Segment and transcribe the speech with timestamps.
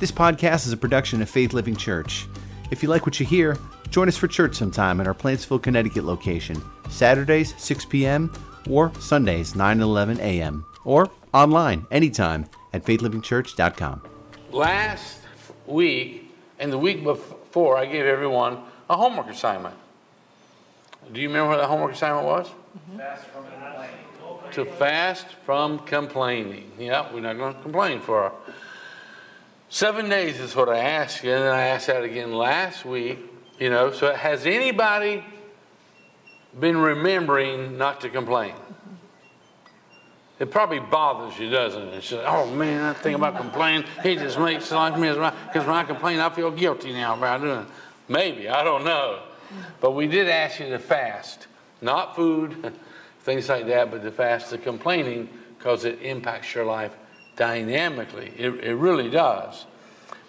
[0.00, 2.26] This podcast is a production of Faith Living Church.
[2.70, 3.58] If you like what you hear,
[3.90, 6.56] join us for church sometime at our Plantsville, Connecticut location,
[6.88, 8.32] Saturdays 6 p.m.
[8.70, 10.64] or Sundays 9 and 11 a.m.
[10.86, 14.00] or online anytime at faithlivingchurch.com.
[14.52, 15.18] Last
[15.66, 19.74] week and the week before, I gave everyone a homework assignment.
[21.12, 22.50] Do you remember what the homework assignment was?
[22.96, 24.52] Fast from complaining.
[24.52, 26.72] To fast from complaining.
[26.78, 28.32] Yeah, we're not going to complain for
[29.70, 33.18] seven days is what I asked you, and then I asked that again last week.
[33.58, 35.24] You know, so has anybody
[36.58, 38.54] been remembering not to complain?
[40.38, 41.94] It probably bothers you, doesn't it?
[41.94, 45.36] It's like, oh man, that thing about complaining, he just makes life miserable.
[45.46, 47.66] Because when I complain, I feel guilty now about doing it.
[48.08, 49.22] Maybe, I don't know.
[49.80, 51.46] But we did ask you to fast,
[51.82, 52.72] not food,
[53.20, 55.28] things like that, but to fast the complaining
[55.58, 56.96] because it impacts your life
[57.36, 58.32] dynamically.
[58.36, 59.66] It, it really does.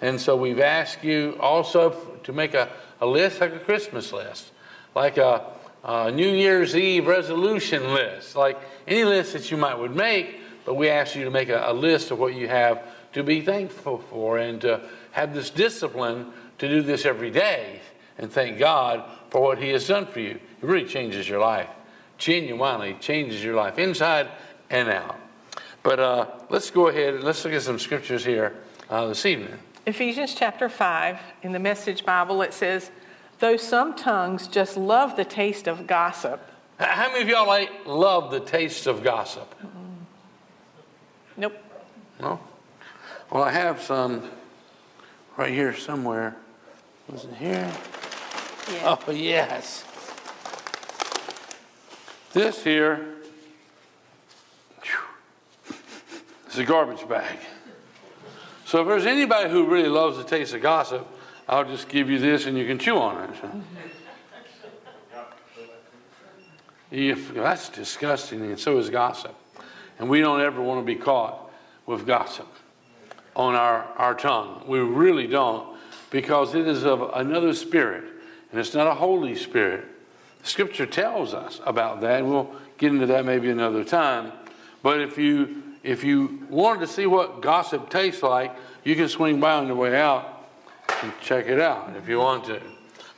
[0.02, 1.92] And so we've asked you also
[2.24, 2.70] to make a,
[3.00, 4.52] a list like a Christmas list,
[4.96, 5.46] like a,
[5.84, 8.58] a New Year's Eve resolution list, like
[8.88, 11.74] any list that you might would make, but we ask you to make a, a
[11.74, 16.68] list of what you have to be thankful for and to have this discipline to
[16.68, 17.82] do this every day
[18.18, 20.32] and thank God for what He has done for you.
[20.32, 21.70] It really changes your life.
[22.18, 24.30] Genuinely changes your life inside
[24.70, 25.21] and out.
[25.84, 28.54] But uh, let's go ahead and let's look at some scriptures here
[28.90, 29.58] uh, this evening.
[29.86, 32.92] Ephesians chapter 5, in the Message Bible, it says,
[33.40, 36.40] Though some tongues just love the taste of gossip.
[36.80, 39.56] How many of y'all like love the taste of gossip?
[41.36, 41.54] Nope.
[42.20, 42.40] No?
[43.32, 44.30] Well, I have some
[45.38, 46.36] right here somewhere.
[47.08, 47.72] Was it here?
[48.72, 48.98] Yeah.
[49.08, 49.84] Oh, yes.
[52.34, 53.21] This here
[56.54, 57.38] is a garbage bag.
[58.66, 61.08] So if there's anybody who really loves the taste of gossip,
[61.48, 63.36] I'll just give you this and you can chew on it.
[66.92, 69.36] If, that's disgusting, and so is gossip.
[69.98, 71.52] And we don't ever want to be caught
[71.86, 72.48] with gossip
[73.36, 74.64] on our, our tongue.
[74.68, 75.78] We really don't,
[76.10, 78.04] because it is of another spirit,
[78.52, 79.86] and it's not a Holy Spirit.
[80.44, 84.34] Scripture tells us about that, and we'll get into that maybe another time.
[84.84, 89.40] But if you if you wanted to see what gossip tastes like, you can swing
[89.40, 90.48] by on your way out
[91.04, 92.62] and check it out if you want to.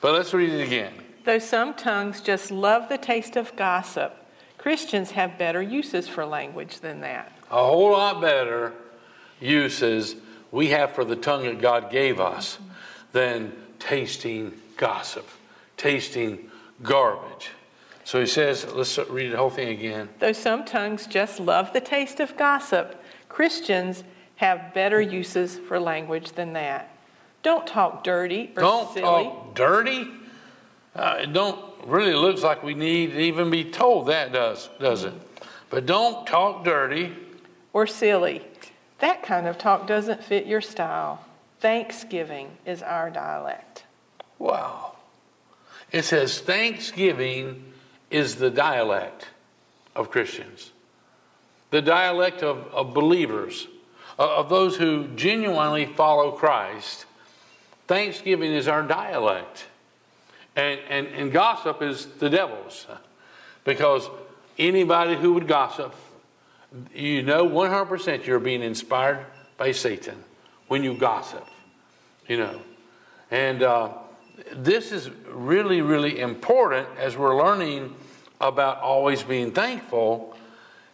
[0.02, 0.94] But let's read it again.
[1.26, 4.16] Though some tongues just love the taste of gossip,
[4.58, 7.32] Christians have better uses for language than that.
[7.52, 8.74] A whole lot better
[9.40, 10.16] uses
[10.52, 12.58] we have for the tongue that God gave us
[13.12, 15.28] than tasting gossip,
[15.78, 16.50] tasting
[16.82, 17.50] garbage.
[18.06, 20.10] So he says, let's read the whole thing again.
[20.20, 24.04] Though some tongues just love the taste of gossip, Christians
[24.36, 26.90] have better uses for language than that.
[27.44, 29.02] Don't talk dirty or Don't silly.
[29.26, 30.08] talk dirty.
[30.96, 35.04] Uh, it don't really looks like we need to even be told that does does
[35.06, 35.14] it?
[35.70, 37.14] But don't talk dirty.
[37.74, 38.44] or silly.
[39.00, 41.26] That kind of talk doesn't fit your style.
[41.60, 43.84] Thanksgiving is our dialect.
[44.40, 44.96] Wow.
[45.92, 47.73] It says Thanksgiving
[48.14, 49.28] is the dialect
[49.96, 50.72] of Christians,
[51.72, 53.68] the dialect of, of believers,
[54.20, 57.06] of, of those who genuinely follow Christ.
[57.88, 59.66] Thanksgiving is our dialect.
[60.56, 62.86] And, and, and gossip is the devil's.
[63.64, 64.08] Because
[64.60, 65.96] anybody who would gossip,
[66.94, 69.26] you know 100% you're being inspired
[69.58, 70.24] by Satan
[70.68, 71.48] when you gossip.
[72.28, 72.62] You know.
[73.32, 73.90] And uh,
[74.54, 77.96] this is really, really important as we're learning
[78.42, 80.36] about always being thankful.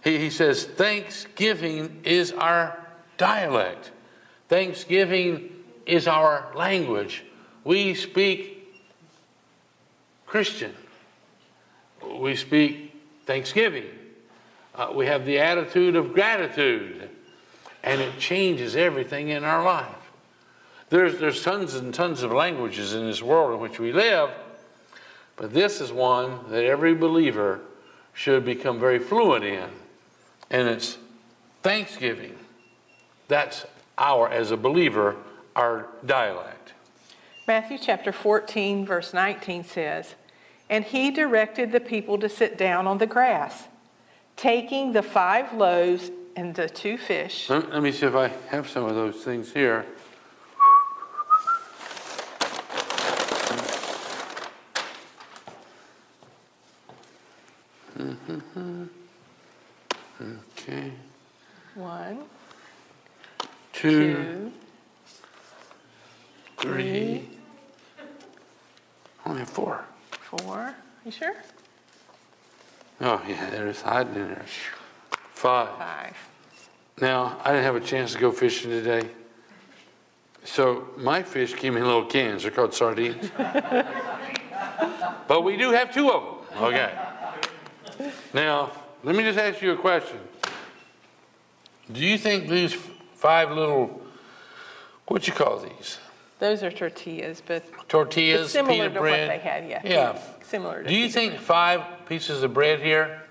[0.03, 2.77] He, he says, Thanksgiving is our
[3.17, 3.91] dialect,
[4.47, 5.55] Thanksgiving
[5.85, 7.23] is our language.
[7.63, 8.77] We speak
[10.25, 10.73] Christian,
[12.15, 12.95] we speak
[13.25, 13.85] Thanksgiving.
[14.75, 17.09] Uh, we have the attitude of gratitude,
[17.83, 19.98] and it changes everything in our life.
[20.89, 24.31] There's, there's tons and tons of languages in this world in which we live,
[25.35, 27.61] but this is one that every believer
[28.13, 29.69] should become very fluent in,
[30.49, 30.97] and it's
[31.61, 32.35] Thanksgiving.
[33.27, 33.65] That's
[33.97, 35.15] our, as a believer,
[35.55, 36.73] our dialect.
[37.47, 40.15] Matthew chapter 14, verse 19 says,
[40.69, 43.67] And he directed the people to sit down on the grass,
[44.35, 47.49] taking the five loaves and the two fish.
[47.49, 49.85] Let, let me see if I have some of those things here.
[61.89, 62.19] One,
[63.73, 64.51] two,
[66.59, 67.23] three.
[67.23, 67.29] three.
[69.25, 69.83] Only four.
[70.21, 70.75] Four.
[71.03, 71.33] You sure?
[73.01, 74.45] Oh, yeah, there is hiding in there.
[75.33, 75.75] Five.
[75.79, 76.15] Five.
[77.01, 79.09] Now, I didn't have a chance to go fishing today.
[80.43, 82.43] So my fish came in little cans.
[82.43, 83.31] They're called sardines.
[85.27, 86.65] but we do have two of them.
[86.65, 86.95] Okay.
[88.31, 90.19] Now, let me just ask you a question.
[91.91, 92.73] Do you think these
[93.15, 94.01] five little,
[95.07, 95.97] what you call these?
[96.39, 99.27] Those are tortillas, but Tortillas, it's similar peanut to bread.
[99.27, 99.67] what they had.
[99.69, 99.81] Yeah.
[99.83, 100.19] Yeah.
[100.43, 100.89] Similar to.
[100.89, 103.21] Do you think five pieces of bread here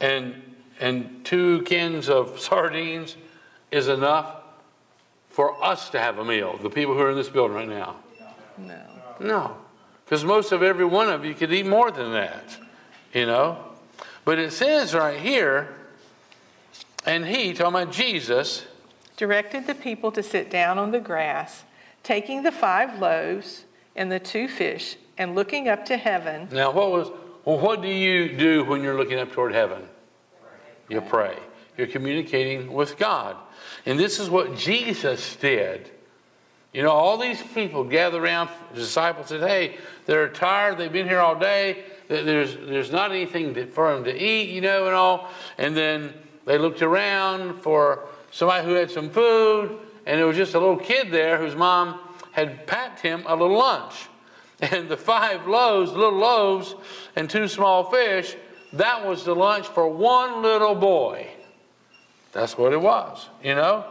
[0.00, 0.42] and
[0.80, 3.16] and two cans of sardines
[3.70, 4.42] is enough
[5.30, 6.58] for us to have a meal?
[6.60, 7.96] The people who are in this building right now.
[8.58, 8.80] No.
[9.20, 9.56] No,
[10.04, 12.56] because most of every one of you could eat more than that,
[13.14, 13.58] you know.
[14.24, 15.75] But it says right here,
[17.06, 18.64] and he talking about Jesus.
[19.16, 21.64] Directed the people to sit down on the grass,
[22.02, 23.64] taking the five loaves
[23.94, 26.48] and the two fish, and looking up to heaven.
[26.52, 27.10] Now, what was
[27.44, 27.58] well?
[27.58, 29.82] What do you do when you're looking up toward heaven?
[30.88, 31.38] You pray.
[31.78, 33.36] You're communicating with God.
[33.86, 35.90] And this is what Jesus did.
[36.72, 41.08] You know, all these people gather around, the disciples said, Hey, they're tired, they've been
[41.08, 45.30] here all day, there's, there's not anything for them to eat, you know, and all.
[45.58, 46.12] And then
[46.46, 50.78] they looked around for somebody who had some food, and there was just a little
[50.78, 51.98] kid there whose mom
[52.30, 54.08] had packed him a little lunch.
[54.58, 56.74] And the five loaves, little loaves,
[57.14, 58.36] and two small fish,
[58.72, 61.26] that was the lunch for one little boy.
[62.32, 63.84] That's what it was, you know?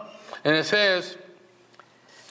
[0.43, 1.17] And it says,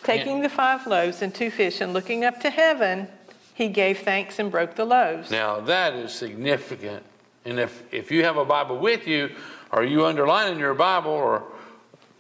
[0.03, 3.07] Taking the five loaves and two fish and looking up to heaven,
[3.55, 5.31] he gave thanks and broke the loaves.
[5.31, 7.05] now that is significant.
[7.45, 9.31] And if, if you have a Bible with you,
[9.75, 11.43] or you underline in your Bible or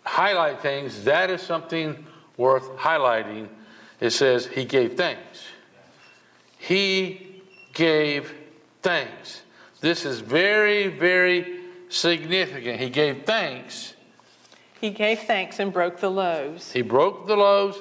[0.04, 2.04] highlight things, that is something
[2.36, 3.48] worth highlighting.
[4.00, 5.44] It says, He gave thanks.
[6.58, 7.42] He
[7.72, 8.34] gave
[8.82, 9.42] thanks.
[9.80, 12.80] This is very, very significant.
[12.80, 13.94] He gave thanks.
[14.80, 16.72] He gave thanks and broke the loaves.
[16.72, 17.80] He broke the loaves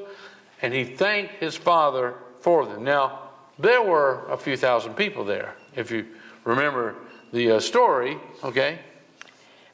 [0.61, 2.83] and he thanked his father for them.
[2.83, 6.05] Now, there were a few thousand people there, if you
[6.43, 6.95] remember
[7.31, 8.79] the uh, story, okay?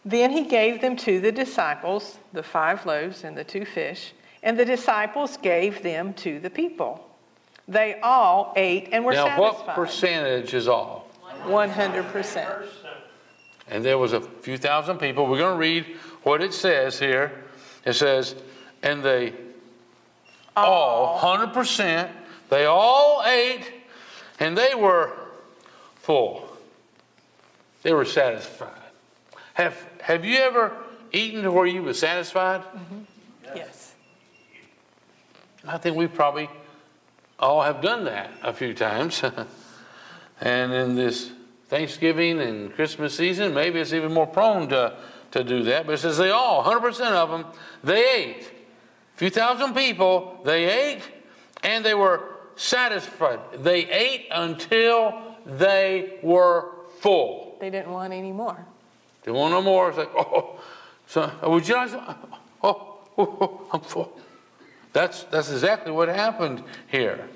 [0.06, 4.58] Then he gave them to the disciples, the five loaves and the two fish, and
[4.58, 7.06] the disciples gave them to the people.
[7.68, 9.38] They all ate and were satisfied.
[9.38, 11.08] now, what percentage is all?
[11.44, 12.66] 100%.
[13.70, 15.28] And there was a few thousand people.
[15.28, 15.86] We're going to read
[16.24, 17.44] what it says here.
[17.86, 18.36] It says,
[18.82, 19.34] and they
[20.56, 22.10] all, 100%,
[22.50, 23.72] they all ate
[24.40, 25.14] and they were
[25.96, 26.50] full.
[27.84, 28.72] They were satisfied.
[29.54, 30.76] Have, have you ever
[31.12, 32.62] eaten to where you were satisfied?
[32.62, 33.00] Mm-hmm.
[33.56, 33.94] Yes.
[35.66, 36.50] I think we probably
[37.40, 39.22] all have done that a few times.
[40.42, 41.32] and in this
[41.68, 44.98] Thanksgiving and Christmas season, maybe it's even more prone to,
[45.32, 45.86] to do that.
[45.86, 47.46] But it says they all, 100% of them,
[47.84, 48.52] they ate.
[49.16, 51.02] A few thousand people, they ate
[51.64, 52.24] and they were
[52.56, 53.40] satisfied.
[53.58, 57.58] They ate until they were full.
[57.60, 58.66] They didn't want any more.
[59.24, 59.90] They want no more.
[59.90, 60.60] It's like, oh,
[61.08, 62.16] so would you like some?
[62.64, 64.20] Oh, oh, oh, I'm full.
[64.94, 67.28] That's, that's exactly what happened here.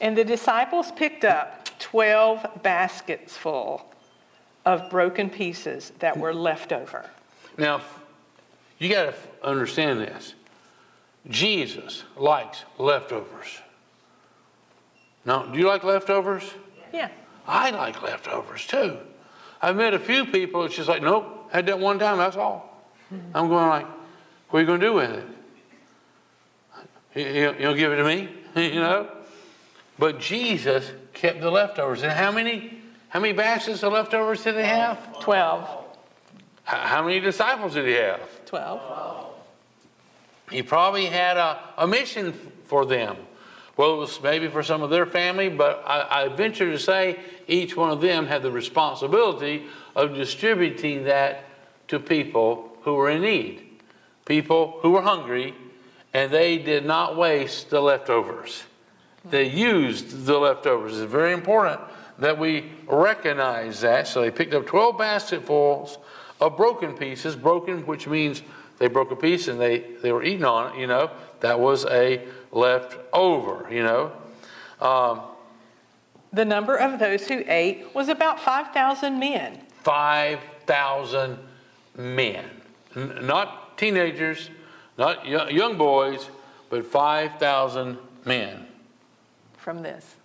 [0.00, 3.86] And the disciples picked up 12 baskets full
[4.64, 7.08] of broken pieces that were left over.
[7.56, 7.80] Now,
[8.78, 10.34] you got to understand this.
[11.28, 13.60] Jesus likes leftovers.
[15.24, 16.52] Now, do you like leftovers?
[16.92, 17.08] Yeah.
[17.46, 18.98] I like leftovers too.
[19.62, 22.68] I've met a few people, it's just like, nope, had that one time, that's all.
[23.34, 23.86] I'm going like,
[24.50, 25.26] what are you going to do with it?
[27.14, 29.08] You, you, you'll give it to me, you know?
[29.98, 32.02] But Jesus kept the leftovers.
[32.02, 35.20] And how many, how many baskets of leftovers did they have?
[35.20, 35.62] 12.
[35.62, 35.78] H-
[36.64, 38.20] How many disciples did he have?
[38.46, 38.80] 12.
[40.50, 42.32] He probably had a, a mission
[42.64, 43.16] for them.
[43.76, 47.18] Well, it was maybe for some of their family, but I, I venture to say
[47.48, 49.64] each one of them had the responsibility
[49.96, 51.44] of distributing that
[51.88, 53.62] to people who were in need,
[54.24, 55.54] people who were hungry,
[56.12, 58.64] and they did not waste the leftovers.
[59.24, 60.98] They used the leftovers.
[60.98, 61.80] It's very important
[62.18, 64.06] that we recognize that.
[64.06, 65.98] So they picked up 12 basketfuls
[66.40, 68.42] of broken pieces, broken, which means
[68.78, 71.10] they broke a piece and they, they were eating on it, you know.
[71.40, 74.12] That was a leftover, you know.
[74.80, 75.20] Um,
[76.34, 79.60] The number of those who ate was about 5,000 men.
[79.82, 81.38] 5,000
[81.96, 82.44] men.
[82.96, 84.48] N- not teenagers,
[84.96, 86.30] not yo- young boys,
[86.70, 88.66] but 5,000 men.
[89.58, 90.16] from this.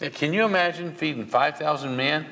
[0.00, 2.26] Now, Can you imagine feeding 5,000 men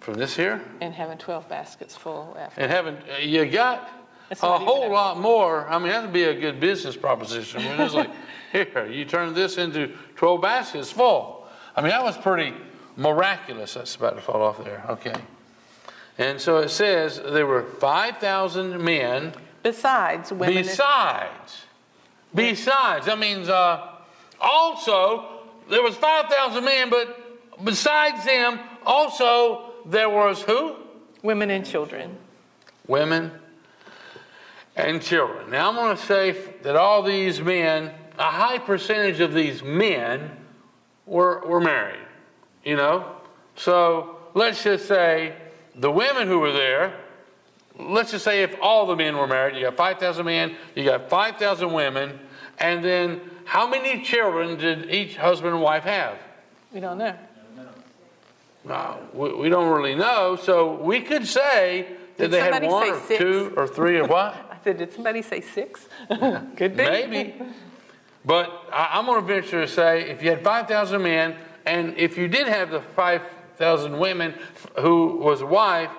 [0.00, 0.62] from this here?
[0.80, 2.60] And having 12 baskets full after.
[2.62, 3.90] And having, uh, you got
[4.30, 5.68] a whole lot more.
[5.68, 7.64] I mean, that'd be a good business proposition.
[7.64, 8.10] When it's like,
[8.52, 11.46] here, you turn this into 12 baskets full.
[11.76, 12.54] I mean, that was pretty
[12.96, 13.74] miraculous.
[13.74, 14.84] That's about to fall off there.
[14.90, 15.14] Okay.
[16.18, 19.32] And so it says there were 5,000 men
[19.62, 20.56] Besides women.
[20.58, 21.64] and- besides.
[22.34, 23.06] Besides.
[23.06, 23.88] That means uh,
[24.40, 30.76] also there was 5,000 men, but besides them, also there was who?
[31.22, 32.16] Women and children.
[32.86, 33.30] women,
[34.80, 35.50] and children.
[35.50, 36.32] Now, I'm going to say
[36.62, 40.30] that all these men, a high percentage of these men,
[41.06, 42.06] were, were married,
[42.64, 43.16] you know?
[43.56, 45.34] So let's just say
[45.74, 46.94] the women who were there,
[47.78, 51.10] let's just say if all the men were married, you got 5,000 men, you got
[51.10, 52.18] 5,000 women,
[52.58, 56.16] and then how many children did each husband and wife have?
[56.72, 57.16] We don't know.
[58.64, 60.36] No, we, we don't really know.
[60.36, 63.18] So we could say that Did they had one or six?
[63.18, 64.36] two or three or what?
[64.62, 65.88] Said, did somebody say six?
[66.08, 66.84] Could be.
[66.84, 67.34] Maybe.
[68.24, 71.36] But I, I'm going to venture to say if you had 5,000 men,
[71.66, 74.34] and if you did have the 5,000 women
[74.78, 75.90] who was a wife,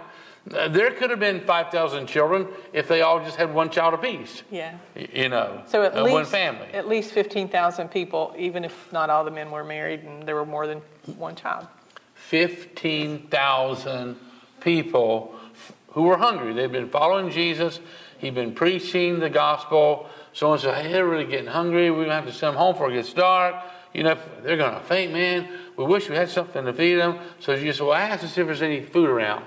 [0.51, 4.41] uh, there could have been 5,000 children if they all just had one child apiece.
[4.49, 4.75] Yeah.
[4.95, 6.65] You know, So at uh, least one family.
[6.73, 10.45] at least 15,000 people, even if not all the men were married and there were
[10.45, 10.81] more than
[11.17, 11.67] one child.
[12.15, 14.15] 15,000
[14.61, 15.35] people
[15.89, 16.53] who were hungry.
[16.53, 17.79] They'd been following Jesus.
[18.21, 20.07] He'd been preaching the gospel.
[20.31, 21.89] Someone said, hey, they're really getting hungry.
[21.89, 23.55] We're going to have to send them home before it gets dark.
[23.95, 25.49] You know, they're going to faint, man.
[25.75, 27.17] We wish we had something to feed them.
[27.39, 29.43] So you said, well, ask to see if there's any food around.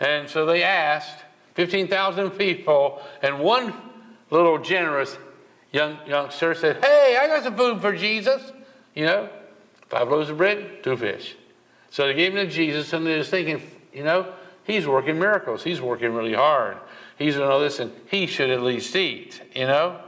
[0.00, 1.24] And so they asked
[1.54, 3.72] 15,000 people, and one
[4.30, 5.16] little generous
[5.72, 8.52] young youngster said, hey, I got some food for Jesus.
[8.94, 9.28] You know,
[9.88, 11.36] five loaves of bread, two fish.
[11.90, 13.62] So they gave him to Jesus, and they was thinking,
[13.92, 14.32] you know,
[14.64, 15.62] he's working miracles.
[15.62, 16.76] He's working really hard.
[17.20, 20.00] He's all this, and he should at least eat, you know?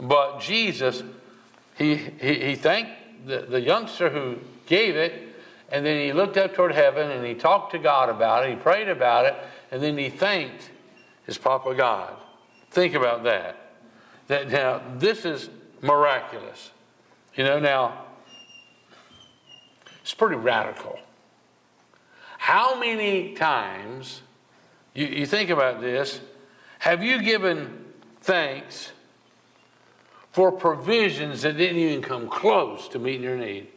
[0.00, 1.04] But Jesus,
[1.78, 2.90] he, he, he thanked
[3.28, 5.36] the, the youngster who gave it,
[5.70, 8.50] and then he looked up toward heaven and he talked to God about it.
[8.50, 9.36] He prayed about it,
[9.70, 10.68] and then he thanked
[11.26, 12.12] his Papa God.
[12.72, 13.74] Think about that.
[14.26, 15.48] That now this is
[15.80, 16.72] miraculous.
[17.36, 18.04] You know, now
[20.00, 20.98] it's pretty radical.
[22.38, 24.22] How many times,
[24.92, 26.20] you, you think about this,
[26.82, 27.84] have you given
[28.22, 28.90] thanks
[30.32, 33.68] for provisions that didn't even come close to meeting your need?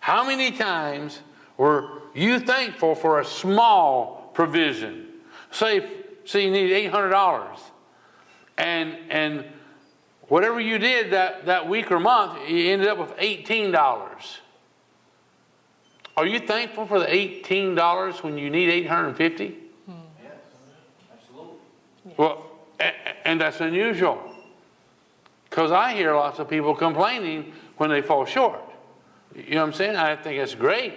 [0.00, 1.20] How many times
[1.58, 5.08] were you thankful for a small provision?
[5.50, 5.86] Say,
[6.24, 7.58] say you need $800
[8.56, 9.44] and, and
[10.22, 14.38] whatever you did that, that week or month, you ended up with $18.
[16.16, 19.67] Are you thankful for the $18 when you need 850?
[22.18, 22.44] Well,
[23.24, 24.20] and that's unusual.
[25.48, 28.60] Because I hear lots of people complaining when they fall short.
[29.34, 29.96] You know what I'm saying?
[29.96, 30.94] I think it's great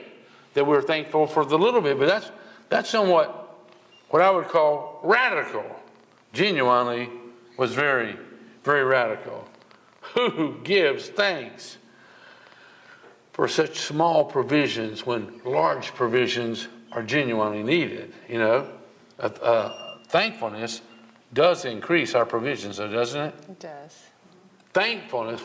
[0.55, 2.31] that we're thankful for the little bit, but that's,
[2.69, 3.55] that's somewhat
[4.09, 5.63] what I would call radical.
[6.33, 7.09] Genuinely
[7.57, 8.17] was very,
[8.63, 9.47] very radical.
[10.15, 11.77] Who gives thanks
[13.31, 18.13] for such small provisions when large provisions are genuinely needed?
[18.27, 18.67] You know,
[19.19, 20.81] uh, uh, thankfulness
[21.33, 23.33] does increase our provisions, though, doesn't it?
[23.50, 24.03] It does.
[24.73, 25.41] thankfulness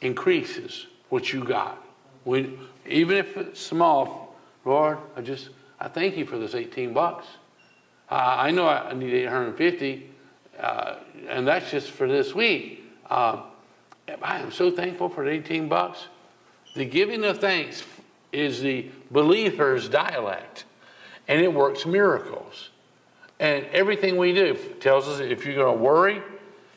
[0.00, 1.82] increases what you got.
[2.24, 7.26] We, even if it's small, Lord, I just I thank you for this 18 bucks.
[8.10, 10.10] Uh, I know I need 850,
[10.60, 10.96] uh,
[11.28, 12.84] and that's just for this week.
[13.08, 13.42] Uh,
[14.22, 16.06] I am so thankful for the 18 bucks.
[16.74, 17.82] The giving of thanks
[18.32, 20.64] is the believer's dialect,
[21.28, 22.70] and it works miracles.
[23.38, 26.22] And everything we do tells us if you're going to worry,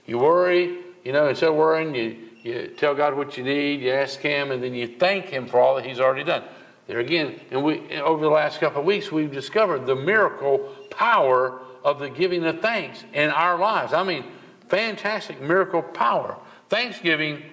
[0.05, 3.91] you worry, you know, instead of worrying, you, you tell God what you need, you
[3.91, 6.43] ask Him, and then you thank Him for all that He's already done.
[6.88, 10.59] There again, and we over the last couple of weeks, we've discovered the miracle
[10.91, 13.91] power of the giving of thanks in our lives.
[13.93, 14.25] I mean,
[14.69, 16.38] fantastic miracle power.
[16.69, 17.43] Thanksgiving,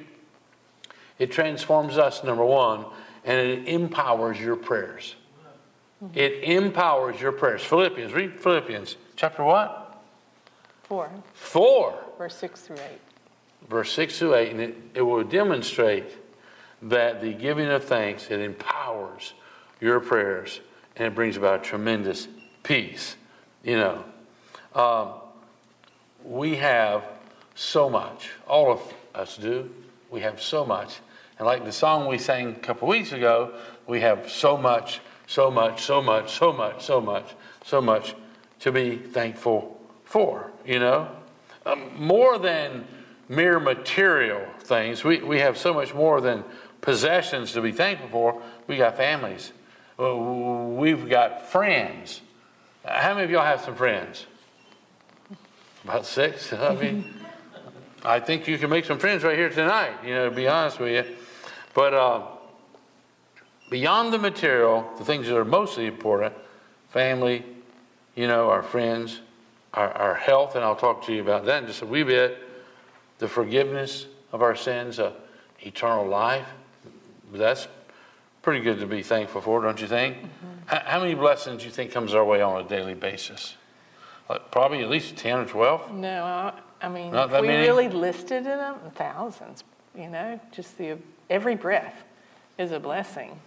[1.19, 2.85] it transforms us, number one,
[3.25, 5.15] and it empowers your prayers.
[6.15, 7.63] It empowers your prayers.
[7.63, 10.03] Philippians, read Philippians chapter what?
[10.83, 11.99] Four, Four.
[12.19, 13.01] verse six through eight.
[13.69, 16.05] verse 6 through 8, and it, it will demonstrate
[16.83, 19.33] that the giving of thanks, it empowers
[19.81, 20.61] your prayers,
[20.97, 22.27] and it brings about tremendous
[22.65, 23.15] peace.
[23.63, 24.05] You know,
[24.75, 25.09] um,
[26.25, 27.05] we have
[27.55, 28.81] so much, all of
[29.15, 29.71] us do,
[30.11, 30.99] we have so much,
[31.39, 33.55] And like the song we sang a couple weeks ago,
[33.87, 38.15] we have so much, so much, so much, so much, so much, so much
[38.61, 41.09] to be thankful for, you know?
[41.65, 42.87] Um, more than
[43.29, 46.45] mere material things, we, we have so much more than
[46.81, 48.43] possessions to be thankful for.
[48.67, 49.53] We got families,
[49.99, 52.21] Uh, we've got friends.
[52.85, 54.27] How many of y'all have some friends?
[55.85, 56.53] About six?
[56.53, 57.05] I mean,
[58.05, 60.81] I think you can make some friends right here tonight, you know, to be honest
[60.81, 61.17] with you.
[61.75, 62.23] But uh,
[63.73, 66.35] beyond the material, the things that are mostly important
[66.91, 67.43] family,
[68.15, 69.21] you know, our friends,
[69.73, 72.39] our, our health, and I'll talk to you about that in just a wee bit,
[73.19, 75.13] the forgiveness of our sins, uh,
[75.61, 76.47] eternal life.
[77.33, 77.67] That's
[78.43, 80.19] pretty good to be thankful for, don't you think?
[80.19, 80.47] Mm-hmm.
[80.67, 83.57] How, how, many blessings do you think comes our way on a daily basis?
[84.29, 85.95] Uh, probably at least 10 or 12?
[85.95, 86.53] No, I,
[86.83, 87.67] I mean, Not we many?
[87.67, 89.65] really listed in them, thousands,
[89.97, 90.99] you know, just the
[91.31, 92.05] every breath
[92.59, 93.41] is a blessing.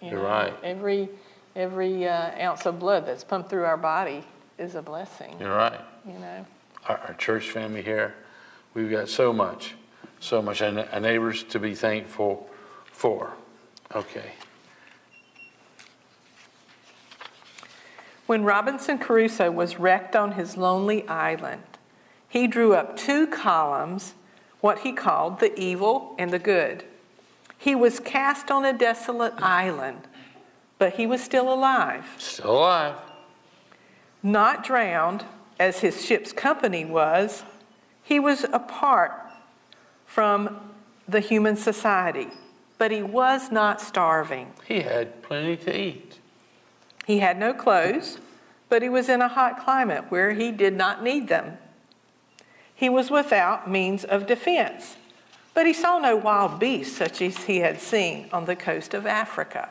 [0.00, 0.54] You You're know, right.
[0.62, 1.08] Every
[1.56, 4.24] every uh, ounce of blood that's pumped through our body
[4.58, 5.36] is a blessing.
[5.40, 5.80] You're right.
[6.06, 6.46] You know,
[6.88, 8.14] our, our church family here,
[8.74, 9.74] we've got so much,
[10.20, 12.48] so much, and our neighbors to be thankful
[12.92, 13.32] for.
[13.94, 14.32] Okay.
[18.26, 21.64] When Robinson Crusoe was wrecked on his lonely island,
[22.28, 24.14] he drew up two columns,
[24.60, 26.84] what he called the evil and the good.
[27.60, 30.08] He was cast on a desolate island,
[30.78, 32.06] but he was still alive.
[32.16, 32.96] Still alive.
[34.22, 35.26] Not drowned,
[35.58, 37.42] as his ship's company was,
[38.02, 39.12] he was apart
[40.06, 40.72] from
[41.06, 42.28] the human society,
[42.78, 44.54] but he was not starving.
[44.66, 46.18] He had plenty to eat.
[47.06, 48.20] He had no clothes,
[48.70, 51.58] but he was in a hot climate where he did not need them.
[52.74, 54.96] He was without means of defense,
[55.54, 59.06] but he saw no wild beasts such as he had seen on the coast of
[59.06, 59.70] Africa.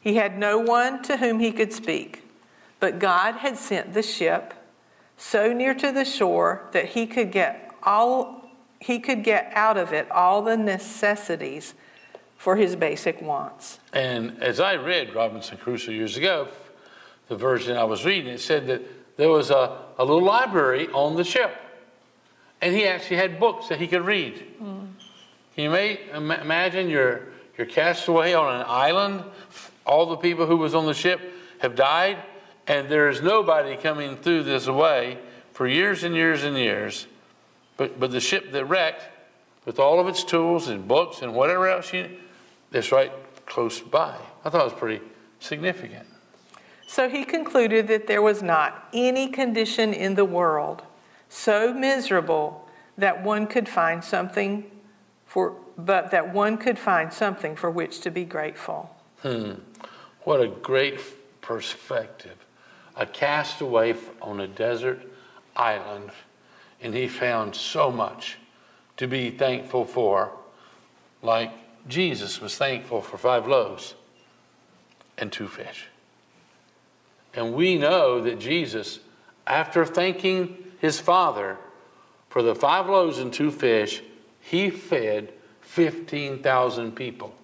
[0.00, 2.22] He had no one to whom he could speak,
[2.78, 4.54] but God had sent the ship
[5.16, 8.42] so near to the shore that he could get all
[8.78, 11.74] he could get out of it all the necessities
[12.36, 13.80] for his basic wants.
[13.92, 16.48] And as I read Robinson Crusoe years ago,
[17.28, 18.82] the version I was reading, it said that
[19.16, 21.56] there was a, a little library on the ship
[22.66, 24.44] and he actually had books that he could read.
[24.60, 24.88] Mm.
[25.54, 27.22] Can you may, imagine you're,
[27.56, 29.22] you're cast away on an island?
[29.86, 31.20] All the people who was on the ship
[31.60, 32.18] have died,
[32.66, 35.16] and there is nobody coming through this way
[35.52, 37.06] for years and years and years.
[37.76, 39.04] But, but the ship that wrecked,
[39.64, 42.10] with all of its tools and books and whatever else, you,
[42.72, 43.12] it's right
[43.46, 44.16] close by.
[44.44, 45.04] I thought it was pretty
[45.38, 46.08] significant.
[46.88, 50.82] So he concluded that there was not any condition in the world
[51.36, 54.70] so miserable that one could find something
[55.26, 58.94] for, but that one could find something for which to be grateful.
[59.20, 59.52] Hmm.
[60.22, 61.00] What a great
[61.42, 62.36] perspective.
[62.96, 65.02] A castaway on a desert
[65.54, 66.10] island,
[66.80, 68.38] and he found so much
[68.96, 70.32] to be thankful for,
[71.20, 71.52] like
[71.86, 73.94] Jesus was thankful for five loaves
[75.18, 75.88] and two fish.
[77.34, 79.00] And we know that Jesus,
[79.46, 81.58] after thanking his father,
[82.28, 84.02] for the five loaves and two fish,
[84.40, 87.34] he fed 15,000 people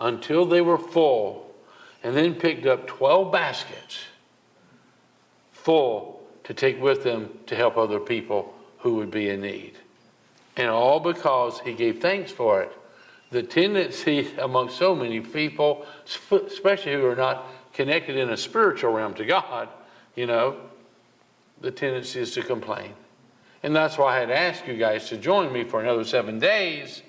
[0.00, 1.54] until they were full,
[2.02, 4.00] and then picked up 12 baskets
[5.52, 9.78] full to take with them to help other people who would be in need.
[10.56, 12.72] And all because he gave thanks for it.
[13.30, 19.14] The tendency among so many people, especially who are not connected in a spiritual realm
[19.14, 19.68] to God,
[20.16, 20.56] you know,
[21.66, 22.92] the tendency is to complain.
[23.64, 27.02] And that's why I had asked you guys to join me for another seven days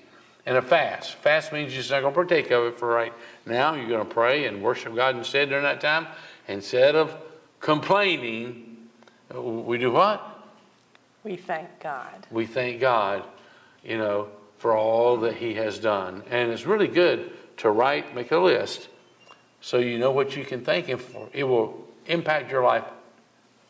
[0.44, 1.14] and a fast.
[1.14, 3.12] Fast means you're just not going to partake of it for right
[3.46, 3.74] now.
[3.74, 6.08] You're going to pray and worship God instead during that time.
[6.48, 7.16] Instead of
[7.60, 8.88] complaining,
[9.32, 10.26] we do what?
[11.22, 12.26] We thank God.
[12.32, 13.22] We thank God,
[13.84, 16.24] you know, for all that He has done.
[16.30, 18.88] And it's really good to write, make a list,
[19.60, 21.28] so you know what you can thank Him for.
[21.32, 22.84] It will impact your life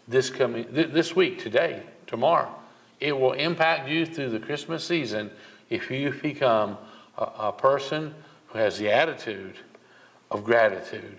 [0.09, 2.53] this coming this week, today, tomorrow.
[2.99, 5.31] It will impact you through the Christmas season
[5.71, 6.79] if you become
[7.17, 8.15] a, a person
[8.49, 9.57] who has the attitude
[10.31, 11.19] of gratitude.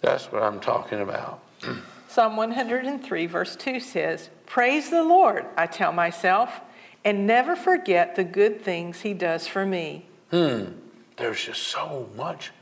[0.00, 1.40] That's what I'm talking about.
[2.08, 6.60] Psalm 103, verse 2 says, Praise the Lord, I tell myself,
[7.04, 10.06] and never forget the good things he does for me.
[10.30, 10.64] Hmm.
[11.16, 12.52] There's just so much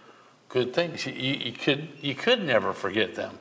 [0.48, 1.06] good things.
[1.06, 3.38] You, you, you, could, you could never forget them.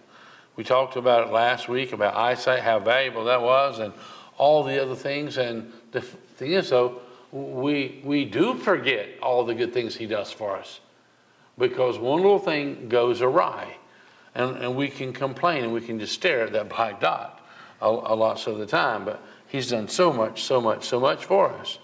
[0.62, 3.92] We talked about it last week about eyesight, how valuable that was, and
[4.38, 5.40] all the other things.
[5.40, 10.32] And the thing is, though, we, we do forget all the good things He does
[10.32, 10.80] for us
[11.58, 13.76] because one little thing goes awry.
[14.36, 17.44] And, and we can complain and we can just stare at that black dot
[17.82, 19.04] a, a lot of the time.
[19.04, 21.80] But He's done so much, so much, so much for us.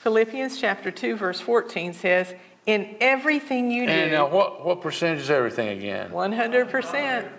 [0.00, 2.34] Philippians chapter 2, verse 14 says,
[2.66, 3.90] In everything you do.
[3.90, 6.10] And now, what, what percentage is everything again?
[6.10, 7.30] 100%.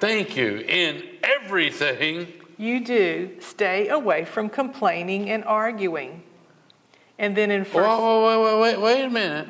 [0.00, 0.58] Thank you.
[0.58, 6.22] In everything you do, stay away from complaining and arguing.
[7.18, 7.88] And then in first.
[7.88, 9.48] Whoa, wait, wait, wait, wait a minute.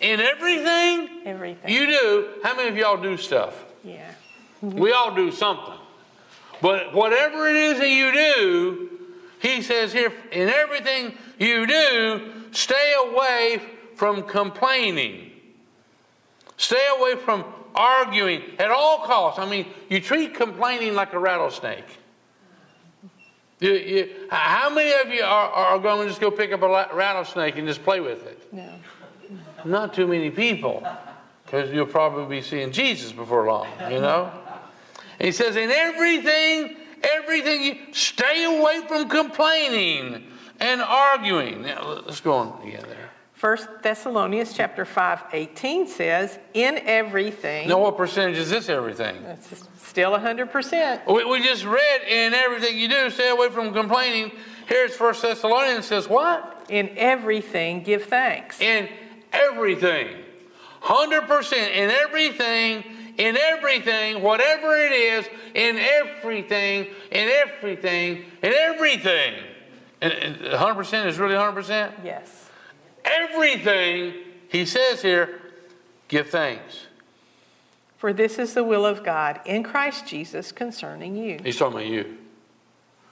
[0.00, 1.08] In everything?
[1.24, 1.70] Everything.
[1.70, 2.28] You do.
[2.42, 3.64] How many of y'all do stuff?
[3.84, 4.10] Yeah.
[4.60, 5.78] We all do something.
[6.60, 8.90] But whatever it is that you do,
[9.40, 13.62] he says here, in everything you do, stay away
[13.94, 15.30] from complaining.
[16.56, 17.44] Stay away from
[17.78, 19.38] arguing at all costs.
[19.38, 21.86] I mean, you treat complaining like a rattlesnake.
[23.60, 26.68] You, you, how many of you are, are going to just go pick up a
[26.94, 28.52] rattlesnake and just play with it?
[28.52, 28.72] No.
[29.64, 30.86] Not too many people,
[31.44, 34.30] because you'll probably be seeing Jesus before long, you know?
[35.18, 40.24] And he says, in everything, everything, you stay away from complaining
[40.60, 41.62] and arguing.
[41.62, 43.07] Now, let's go on again there.
[43.38, 47.68] First Thessalonians chapter 5, 18 says, in everything.
[47.68, 49.14] Now, what percentage is this everything?
[49.14, 51.06] It's still 100%.
[51.06, 54.32] We, we just read, in everything you do, stay away from complaining.
[54.66, 56.66] Here's First Thessalonians says, what?
[56.68, 58.60] In everything, give thanks.
[58.60, 58.88] In
[59.32, 60.08] everything.
[60.82, 62.84] 100% in everything
[63.18, 69.34] in everything, whatever it is, in everything, in everything, in everything.
[70.00, 72.04] And 100% is really 100%?
[72.04, 72.47] Yes.
[73.04, 74.14] Everything,
[74.48, 75.40] he says here,
[76.08, 76.86] give thanks.
[77.96, 81.40] For this is the will of God in Christ Jesus concerning you.
[81.42, 82.16] He's talking about you.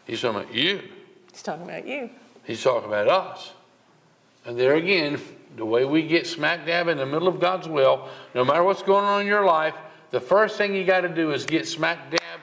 [0.06, 0.82] He's talking about you.
[1.32, 2.10] He's talking about you.
[2.44, 3.52] He's talking about us.
[4.44, 5.20] And there again,
[5.56, 8.82] the way we get smack dab in the middle of God's will, no matter what's
[8.82, 9.74] going on in your life,
[10.12, 12.40] the first thing you got to do is get smack dab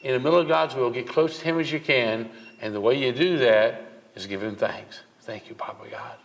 [0.00, 2.30] in the middle of God's will, get close to Him as you can,
[2.62, 5.00] and the way you do that is give Him thanks.
[5.20, 6.16] Thank you, Papa God.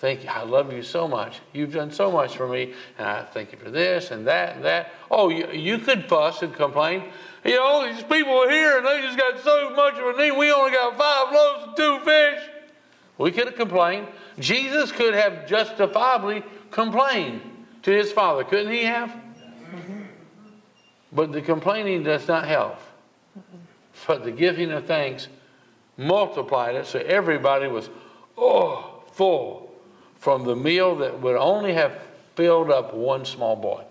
[0.00, 0.30] Thank you.
[0.30, 1.40] I love you so much.
[1.52, 4.64] You've done so much for me, and I thank you for this and that and
[4.64, 4.94] that.
[5.10, 7.04] Oh, you, you could fuss and complain.
[7.44, 10.30] You know, these people are here and they just got so much of a need.
[10.30, 12.42] We only got five loaves and two fish.
[13.18, 14.06] We could have complained.
[14.38, 17.42] Jesus could have justifiably complained
[17.82, 19.14] to his father, couldn't he have?
[21.12, 22.78] But the complaining does not help.
[24.06, 25.28] But the giving of thanks
[25.98, 27.90] multiplied it so everybody was,
[28.38, 29.69] oh, full
[30.20, 31.98] from the meal that would only have
[32.36, 33.82] filled up one small boy.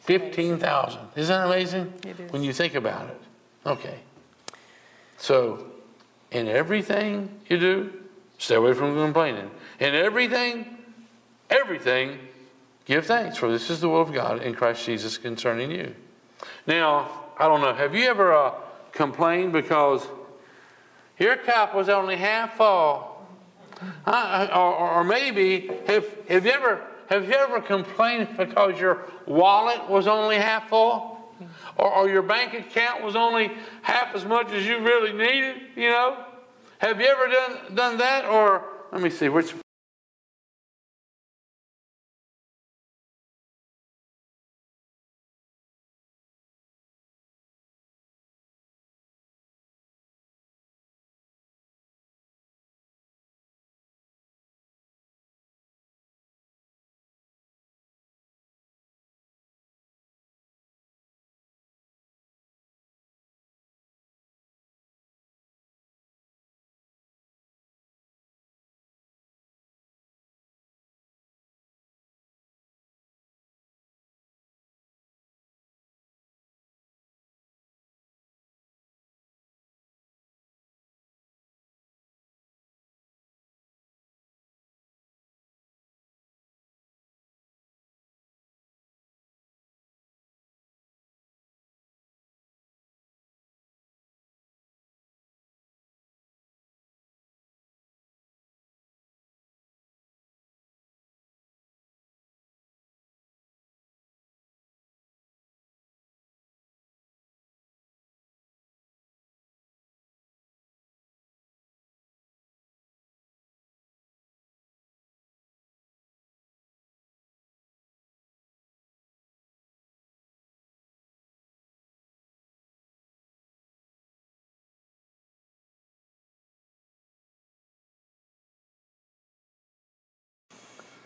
[0.00, 1.00] 15,000.
[1.14, 1.92] Isn't that amazing?
[2.04, 2.32] It is.
[2.32, 3.20] When you think about it.
[3.64, 4.00] Okay.
[5.18, 5.66] So,
[6.32, 7.92] in everything you do,
[8.38, 9.48] stay away from complaining.
[9.78, 10.78] In everything,
[11.48, 12.18] everything,
[12.84, 15.94] Give thanks, for this is the will of God in Christ Jesus concerning you.
[16.66, 17.08] Now,
[17.38, 18.54] I don't know, have you ever uh,
[18.90, 20.06] complained because
[21.18, 23.11] your cup was only half full?
[24.06, 30.06] Or, or, maybe, have, have, you ever, have you ever complained because your wallet was
[30.06, 31.18] only half full?
[31.76, 33.50] Or, or your bank account was only
[33.82, 36.24] half as much as you really needed, you know?
[36.78, 38.24] Have you ever done, done that?
[38.24, 39.54] Or, let me see, which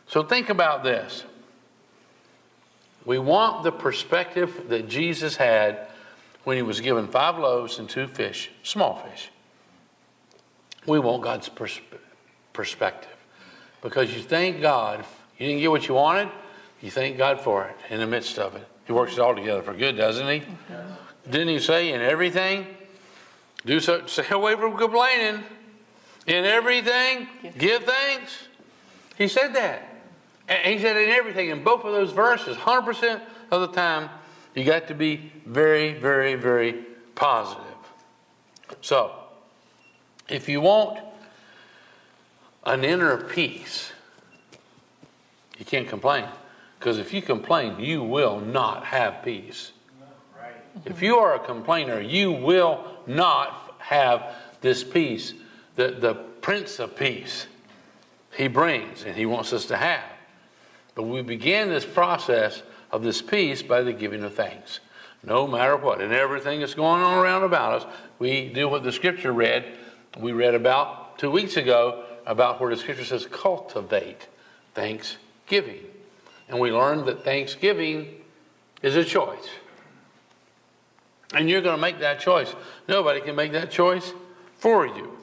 [0.09, 1.25] So think about this.
[3.05, 5.87] We want the perspective that Jesus had
[6.45, 9.31] when he was given five loaves and two fish, small fish.
[10.87, 11.81] We want God's pers-
[12.53, 13.15] perspective
[13.83, 15.05] because you thank God.
[15.39, 16.29] You didn't get what you wanted,
[16.81, 18.67] you thank God for it in the midst of it.
[18.87, 20.43] He works it all together for good, doesn't he?
[21.29, 22.67] Didn't he say in everything?
[23.65, 25.43] Do so, stay away from complaining.
[26.27, 28.49] In everything, give thanks.
[29.19, 29.96] He said that.
[30.49, 34.09] And he said in everything, in both of those verses, 100% of the time,
[34.55, 37.65] you got to be very, very, very positive.
[38.81, 39.13] So,
[40.29, 41.01] if you want
[42.65, 43.93] an inner peace,
[45.59, 46.27] you can't complain.
[46.79, 49.73] Because if you complain, you will not have peace.
[50.85, 55.33] If you are a complainer, you will not have this peace,
[55.77, 57.47] that the Prince of Peace
[58.37, 60.05] he brings and he wants us to have.
[60.97, 64.81] But we begin this process of this peace by the giving of thanks.
[65.23, 68.91] No matter what, and everything that's going on around about us, we do what the
[68.91, 69.65] scripture read.
[70.19, 74.27] We read about two weeks ago about where the scripture says cultivate
[74.75, 75.85] thanksgiving.
[76.49, 78.23] And we learned that thanksgiving
[78.83, 79.49] is a choice.
[81.35, 82.55] And you're going to make that choice.
[82.89, 84.15] Nobody can make that choice
[84.59, 85.19] for you.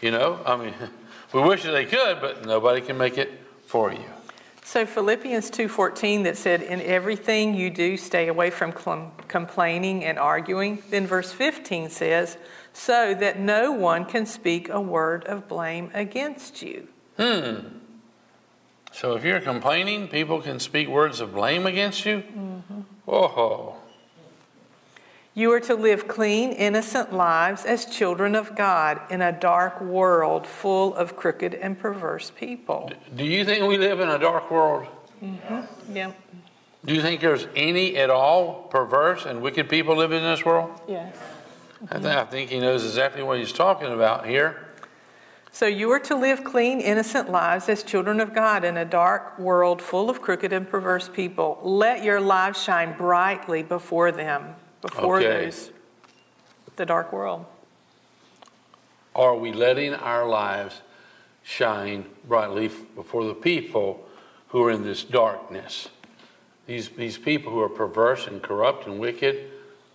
[0.00, 0.74] You know, I mean,
[1.32, 3.30] we wish they could, but nobody can make it
[3.66, 4.04] for you.
[4.64, 8.72] So Philippians 2:14 that said in everything you do stay away from
[9.28, 10.82] complaining and arguing.
[10.90, 12.38] Then verse 15 says
[12.72, 16.88] so that no one can speak a word of blame against you.
[17.16, 17.78] Hmm.
[18.92, 22.18] So if you're complaining, people can speak words of blame against you?
[22.18, 22.80] Mm-hmm.
[23.08, 23.76] Oh.
[25.34, 30.46] You are to live clean, innocent lives as children of God in a dark world
[30.46, 32.90] full of crooked and perverse people.
[33.16, 34.88] Do you think we live in a dark world?
[35.24, 35.96] Mm-hmm.
[35.96, 36.12] Yeah.
[36.84, 40.78] Do you think there's any at all perverse and wicked people living in this world?
[40.86, 41.16] Yes.
[41.90, 44.68] I, th- I think he knows exactly what he's talking about here.
[45.50, 49.38] So you are to live clean, innocent lives as children of God in a dark
[49.38, 51.58] world full of crooked and perverse people.
[51.62, 55.44] Let your lives shine brightly before them before okay.
[55.46, 55.70] those
[56.76, 57.44] the dark world?
[59.14, 60.80] Are we letting our lives
[61.42, 64.06] shine brightly before the people
[64.48, 65.88] who are in this darkness?
[66.66, 69.50] These, these people who are perverse and corrupt and wicked,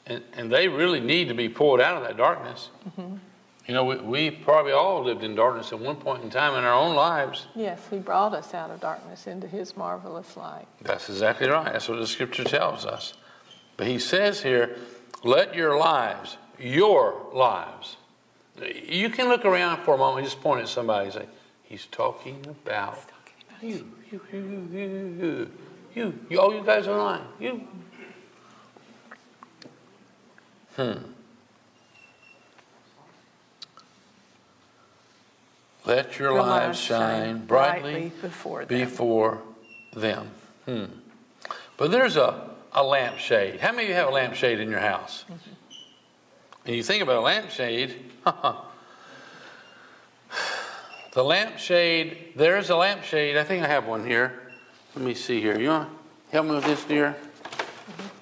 [0.05, 2.69] and, and they really need to be pulled out of that darkness.
[2.89, 3.15] Mm-hmm.
[3.67, 6.63] You know, we, we probably all lived in darkness at one point in time in
[6.63, 7.47] our own lives.
[7.55, 10.67] Yes, He brought us out of darkness into His marvelous light.
[10.81, 11.73] That's exactly right.
[11.73, 13.13] That's what the scripture tells us.
[13.77, 14.75] But he says here,
[15.23, 17.97] let your lives, your lives,
[18.59, 21.25] you can look around for a moment and just point at somebody and say,
[21.63, 22.97] He's talking about
[23.61, 25.51] you, you, you, you, you,
[25.95, 27.67] you, you, all you guys online, you.
[30.75, 30.93] Hmm.
[35.85, 38.79] Let your, your lives shine brightly, brightly before them.
[38.79, 39.41] Before
[39.93, 40.29] them.
[40.65, 40.85] Hmm.
[41.77, 43.59] But there's a a lampshade.
[43.59, 45.23] How many of you have a lampshade in your house?
[45.23, 45.51] Mm-hmm.
[46.65, 48.11] And you think about a lampshade,
[51.13, 53.37] the lampshade, there's a lampshade.
[53.37, 54.39] I think I have one here.
[54.95, 55.57] Let me see here.
[55.59, 55.95] You want to
[56.31, 57.15] help me with this, dear?
[57.89, 58.17] Mm-hmm.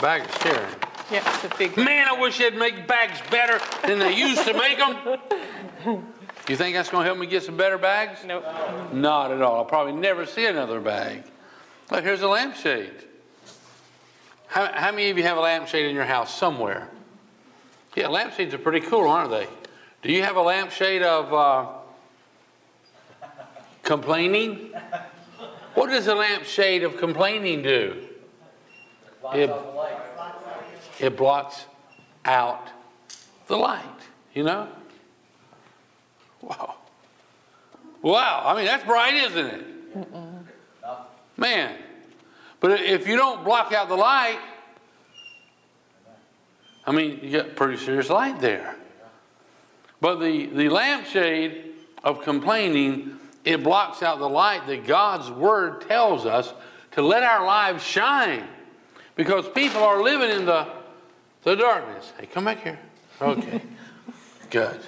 [0.00, 0.74] Bag of sharing.
[1.10, 1.76] Yeah, it's a big.
[1.76, 4.96] Man, I wish they'd make bags better than they used to make them.
[6.48, 8.20] You think that's going to help me get some better bags?
[8.24, 8.44] Nope.
[8.92, 9.56] Not at all.
[9.56, 11.24] I'll probably never see another bag.
[11.90, 12.92] Look, here's a lampshade.
[14.46, 16.88] How, how many of you have a lampshade in your house somewhere?
[17.96, 19.46] Yeah, lampshades are pretty cool, aren't they?
[20.02, 21.66] Do you have a lampshade of uh,
[23.82, 24.72] complaining?
[25.74, 28.02] What does a lampshade of complaining do?
[29.32, 29.50] It,
[31.00, 31.64] it blocks
[32.24, 32.68] out
[33.46, 33.82] the light,
[34.34, 34.68] you know?
[36.44, 36.74] Wow.
[38.02, 38.42] Wow.
[38.44, 39.94] I mean, that's bright, isn't it?
[39.94, 40.44] Mm-mm.
[41.36, 41.76] Man.
[42.60, 44.38] But if you don't block out the light,
[46.86, 48.76] I mean, you got pretty serious light there.
[50.00, 56.26] But the, the lampshade of complaining, it blocks out the light that God's word tells
[56.26, 56.52] us
[56.92, 58.44] to let our lives shine.
[59.16, 60.68] Because people are living in the,
[61.42, 62.12] the darkness.
[62.18, 62.78] Hey, come back here.
[63.20, 63.62] Okay.
[64.50, 64.80] Good.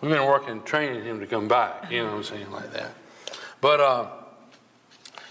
[0.00, 2.90] We've been working, training him to come back, you know what I'm saying, like that.
[3.60, 4.06] But uh,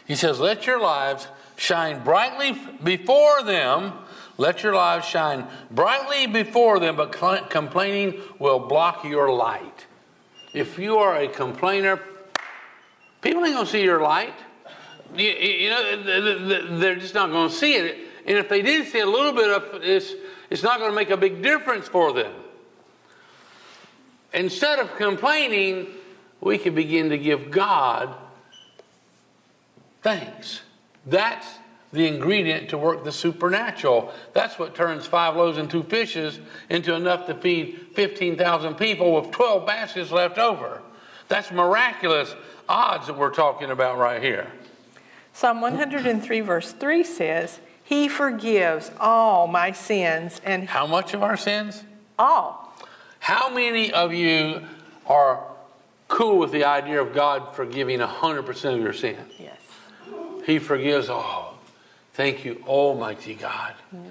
[0.08, 3.94] he says, Let your lives shine brightly before them.
[4.38, 7.12] Let your lives shine brightly before them, but
[7.50, 9.86] complaining will block your light.
[10.54, 12.00] if you are a complainer,
[13.22, 14.34] people ain't gonna see your light.
[15.16, 17.98] You, you know, they're just not gonna see it.
[18.26, 20.04] And if they did see a little bit of it,
[20.50, 22.34] it's not gonna make a big difference for them.
[24.36, 25.88] Instead of complaining,
[26.42, 28.14] we can begin to give God
[30.02, 30.62] thanks.
[31.06, 31.48] That's
[31.94, 34.14] the ingredient to work the supernatural.
[34.34, 39.32] That's what turns five loaves and two fishes into enough to feed 15,000 people with
[39.32, 40.82] 12 baskets left over.
[41.30, 42.36] That's miraculous
[42.68, 44.52] odds that we're talking about right here.
[45.32, 50.68] Psalm 103, verse 3 says, He forgives all my sins and.
[50.68, 51.84] How much of our sins?
[52.20, 52.65] All.
[53.26, 54.62] How many of you
[55.08, 55.44] are
[56.08, 59.18] cool with the idea of God forgiving 100% of your sin?
[59.40, 59.58] Yes.
[60.46, 61.58] He forgives all.
[62.14, 63.74] Thank you, Almighty God.
[63.92, 64.06] Mm.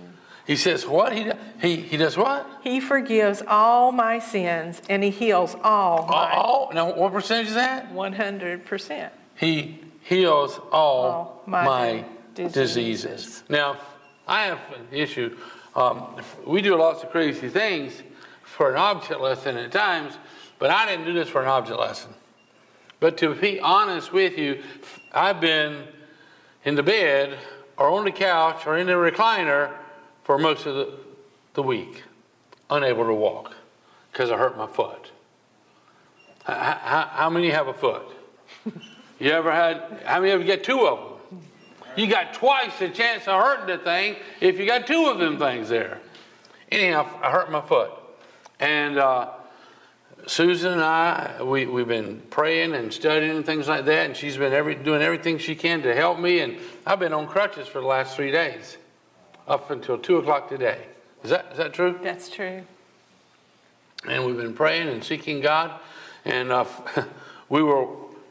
[0.48, 1.12] He says, What?
[1.12, 2.44] He, he, he does what?
[2.64, 6.08] He forgives all my sins and he heals all.
[6.08, 6.72] My, all?
[6.74, 7.94] Now, what percentage is that?
[7.94, 9.10] 100%.
[9.36, 12.52] He heals all, all my, my diseases.
[12.52, 13.44] diseases.
[13.48, 13.76] Now,
[14.26, 15.36] I have an issue.
[15.76, 18.02] Um, we do lots of crazy things
[18.54, 20.16] for an object lesson at times,
[20.60, 22.14] but I didn't do this for an object lesson.
[23.00, 24.62] But to be honest with you,
[25.12, 25.82] I've been
[26.64, 27.36] in the bed
[27.76, 29.72] or on the couch or in the recliner
[30.22, 30.94] for most of the,
[31.54, 32.04] the week,
[32.70, 33.52] unable to walk
[34.12, 35.10] because I hurt my foot.
[36.44, 38.06] How, how, how many have a foot?
[39.18, 40.98] You ever had, how many you get two of
[41.30, 41.40] them?
[41.96, 45.38] You got twice the chance of hurting the thing if you got two of them
[45.38, 46.00] things there.
[46.70, 47.90] Anyhow, I hurt my foot.
[48.64, 49.28] And uh,
[50.26, 54.38] Susan and I, we, we've been praying and studying and things like that, and she's
[54.38, 56.40] been every, doing everything she can to help me.
[56.40, 58.78] And I've been on crutches for the last three days,
[59.46, 60.86] up until 2 o'clock today.
[61.22, 62.00] Is that, is that true?
[62.02, 62.62] That's true.
[64.08, 65.78] And we've been praying and seeking God.
[66.24, 66.64] And uh,
[67.50, 67.86] we were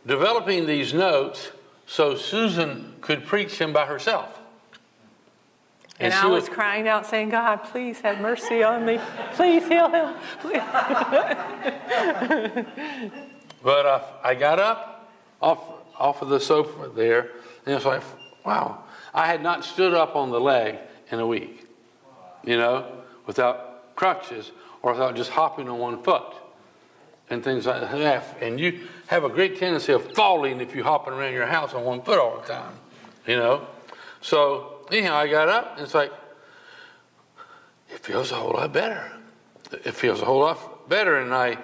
[0.08, 1.52] developing these notes
[1.86, 4.40] so Susan could preach them by herself.
[6.00, 9.00] And, and I was, was, crying out, saying, God, please have mercy on me.
[9.34, 10.16] Please heal him.
[13.64, 15.60] but uh, I got up off,
[15.98, 17.30] off of the sofa there,
[17.66, 18.02] and it's like,
[18.44, 20.80] wow, I had not stood up on the leg
[21.12, 21.68] in a week,
[22.44, 22.88] you know,
[23.28, 24.52] without crutches
[24.82, 26.34] or without just hopping on one foot
[27.30, 28.38] and things like that.
[28.42, 31.84] And you have a great tendency of falling if you're hopping around your house on
[31.84, 32.74] one foot all the time,
[33.28, 33.68] you know.
[34.22, 36.12] So anyhow, I got up, and it's like,
[37.90, 39.12] it feels a whole lot better.
[39.72, 41.18] It feels a whole lot better.
[41.18, 41.58] And I,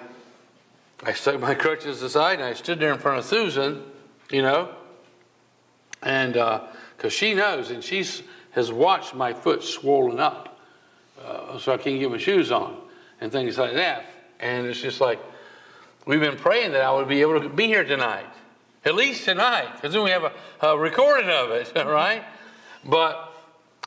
[1.02, 3.82] I stuck my crutches aside, and I stood there in front of Susan,
[4.30, 4.70] you know,
[6.02, 6.72] and because
[7.04, 8.04] uh, she knows, and she
[8.52, 10.58] has watched my foot swollen up,
[11.24, 12.76] uh, so I can't get my shoes on,
[13.20, 14.06] and things like that.
[14.38, 15.20] And it's just like,
[16.06, 18.26] we've been praying that I would be able to be here tonight,
[18.84, 22.24] at least tonight, because then we have a, a recording of it, right?
[22.84, 23.32] But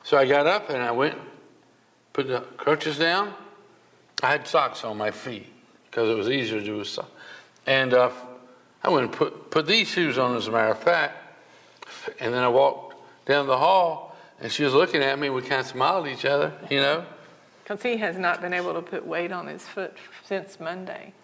[0.02, 1.18] so I got up and I went,
[2.12, 3.32] put the crutches down.
[4.22, 5.46] I had socks on my feet
[5.86, 7.10] because it was easier to do with socks.
[7.66, 8.10] And uh,
[8.82, 11.16] I went and put, put these shoes on, as a matter of fact.
[12.20, 12.94] And then I walked
[13.26, 15.30] down the hall and she was looking at me.
[15.30, 17.04] We kind of smiled at each other, you know.
[17.62, 21.14] Because he has not been able to put weight on his foot since Monday.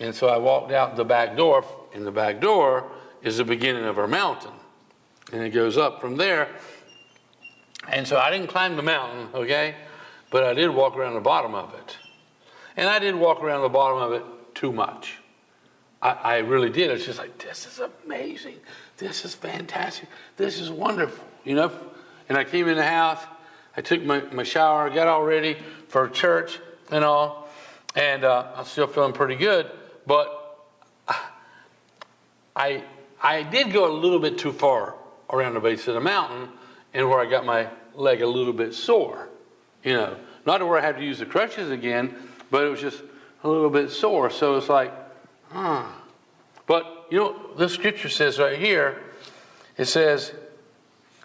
[0.00, 1.64] And so I walked out the back door.
[1.94, 2.90] and the back door
[3.22, 4.52] is the beginning of our mountain
[5.32, 6.48] and it goes up from there.
[7.88, 9.74] And so I didn't climb the mountain, okay,
[10.30, 11.96] but I did walk around the bottom of it.
[12.76, 15.18] And I did walk around the bottom of it too much.
[16.02, 16.90] I, I really did.
[16.90, 18.56] It's just like, this is amazing.
[18.96, 20.08] This is fantastic.
[20.36, 21.72] This is wonderful, you know.
[22.28, 23.18] And I came in the house,
[23.76, 25.56] I took my, my shower, got all ready
[25.88, 26.58] for church
[26.90, 27.48] and all,
[27.96, 29.70] and uh, I'm still feeling pretty good,
[30.06, 30.36] but
[32.54, 32.82] I,
[33.22, 34.94] I did go a little bit too far
[35.32, 36.48] around the base of the mountain
[36.94, 39.28] and where I got my leg a little bit sore.
[39.84, 42.14] You know, not to where I had to use the crutches again,
[42.50, 43.02] but it was just
[43.44, 44.30] a little bit sore.
[44.30, 44.92] So it's like,
[45.50, 45.84] huh.
[46.66, 49.02] But, you know, the scripture says right here,
[49.76, 50.32] it says,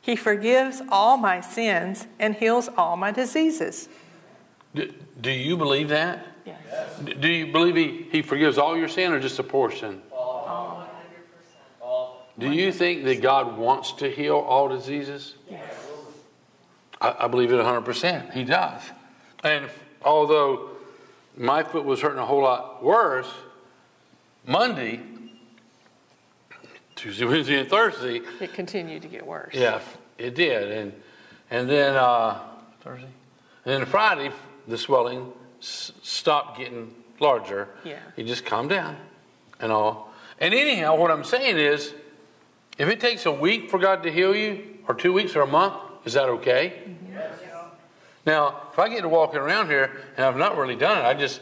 [0.01, 3.89] He forgives all my sins and heals all my diseases.
[4.73, 6.25] Do, do you believe that?
[6.45, 6.99] Yes.
[6.99, 10.01] Do you believe he, he forgives all your sin or just a portion?
[12.38, 15.36] Do you think that God wants to heal all diseases?
[15.49, 15.73] Yes.
[16.99, 18.33] I, I believe it 100%.
[18.33, 18.81] He does.
[19.43, 19.69] And
[20.03, 20.69] although
[21.38, 23.29] my foot was hurting a whole lot worse,
[24.45, 24.99] Monday,
[26.95, 29.53] Tuesday, Wednesday, and Thursday, it continued to get worse.
[29.53, 29.79] Yeah,
[30.17, 30.71] it did.
[30.71, 30.93] And
[31.51, 32.39] and then uh,
[32.81, 33.07] Thursday,
[33.65, 34.31] and then Friday,
[34.67, 35.31] the swelling
[35.61, 37.67] s- stopped getting larger.
[37.83, 37.99] Yeah.
[38.15, 38.97] You just calm down
[39.59, 40.11] and all.
[40.39, 41.93] And anyhow, what I'm saying is,
[42.78, 45.47] if it takes a week for God to heal you, or two weeks or a
[45.47, 45.73] month,
[46.05, 46.95] is that okay?
[47.11, 47.39] Yes.
[48.26, 51.13] Now, if I get to walking around here and I've not really done it, I
[51.13, 51.41] just,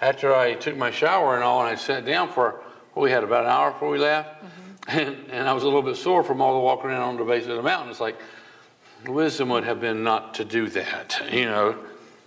[0.00, 2.60] after I took my shower and all, and I sat down for,
[2.94, 4.98] well, we had about an hour before we left, mm-hmm.
[4.98, 7.24] and, and I was a little bit sore from all the walking around on the
[7.24, 7.90] base of the mountain.
[7.90, 8.18] It's like,
[9.04, 11.76] the wisdom would have been not to do that, you know,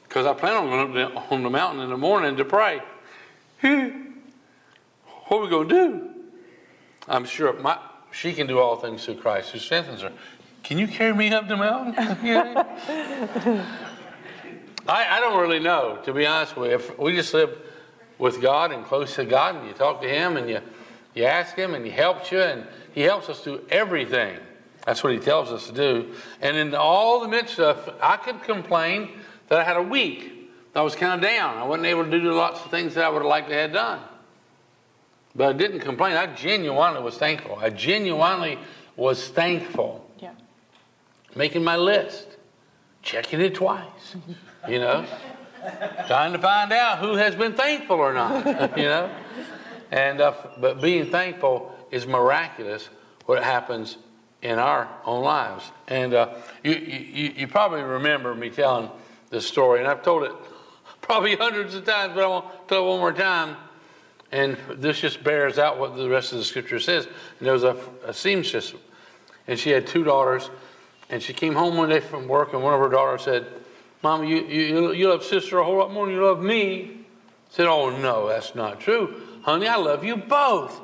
[0.03, 2.81] because I plan on going up on the mountain in the morning to pray.
[3.61, 3.71] what
[5.31, 6.09] are we going to do?
[7.09, 7.77] I'm sure my,
[8.17, 10.11] she can do all things through Christ who strengthens her.
[10.63, 11.93] Can you carry me up the mountain?
[14.87, 16.75] I, I don't really know, to be honest with you.
[16.77, 17.55] If we just live
[18.17, 20.61] with God and close to God and you talk to Him and you,
[21.13, 24.39] you ask Him and He helps you and He helps us do everything.
[24.83, 26.15] That's what He tells us to do.
[26.41, 29.11] And in all the midst of, I could complain
[29.49, 30.33] that I had a week.
[30.73, 31.57] I was kind of down.
[31.57, 33.73] I wasn't able to do lots of things that I would have liked to have
[33.73, 33.99] done.
[35.37, 36.17] But I didn't complain.
[36.17, 37.59] I genuinely was thankful.
[37.59, 38.57] I genuinely
[38.95, 40.09] was thankful.
[40.17, 40.31] Yeah.
[41.35, 42.25] Making my list,
[43.03, 44.15] checking it twice,
[44.67, 45.05] you know,
[46.07, 48.45] trying to find out who has been thankful or not,
[48.77, 49.11] you know.
[49.91, 52.89] And uh, but being thankful is miraculous.
[53.27, 53.97] What happens
[54.41, 56.33] in our own lives, and uh,
[56.63, 58.89] you, you you probably remember me telling
[59.29, 60.31] this story, and I've told it
[61.01, 63.55] probably hundreds of times, but I won't tell it one more time
[64.31, 67.05] and this just bears out what the rest of the scripture says.
[67.05, 68.73] And there was a, a seamstress,
[69.47, 70.49] and she had two daughters.
[71.09, 73.47] And she came home one day from work, and one of her daughters said,
[74.03, 77.05] Mama, you, you, you love sister a whole lot more than you love me.
[77.49, 79.21] I said, Oh, no, that's not true.
[79.43, 80.79] Honey, I love you both.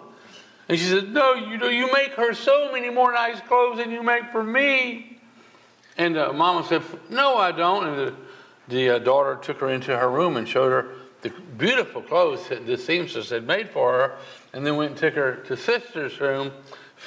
[0.70, 3.92] And she said, No, you know, you make her so many more nice clothes than
[3.92, 5.20] you make for me.
[5.98, 7.88] And uh, Mama said, No, I don't.
[7.88, 8.16] And the,
[8.70, 12.66] the uh, daughter took her into her room and showed her the beautiful clothes that
[12.66, 14.18] the seamstress had made for her,
[14.54, 16.52] and then went and took her to sister's room,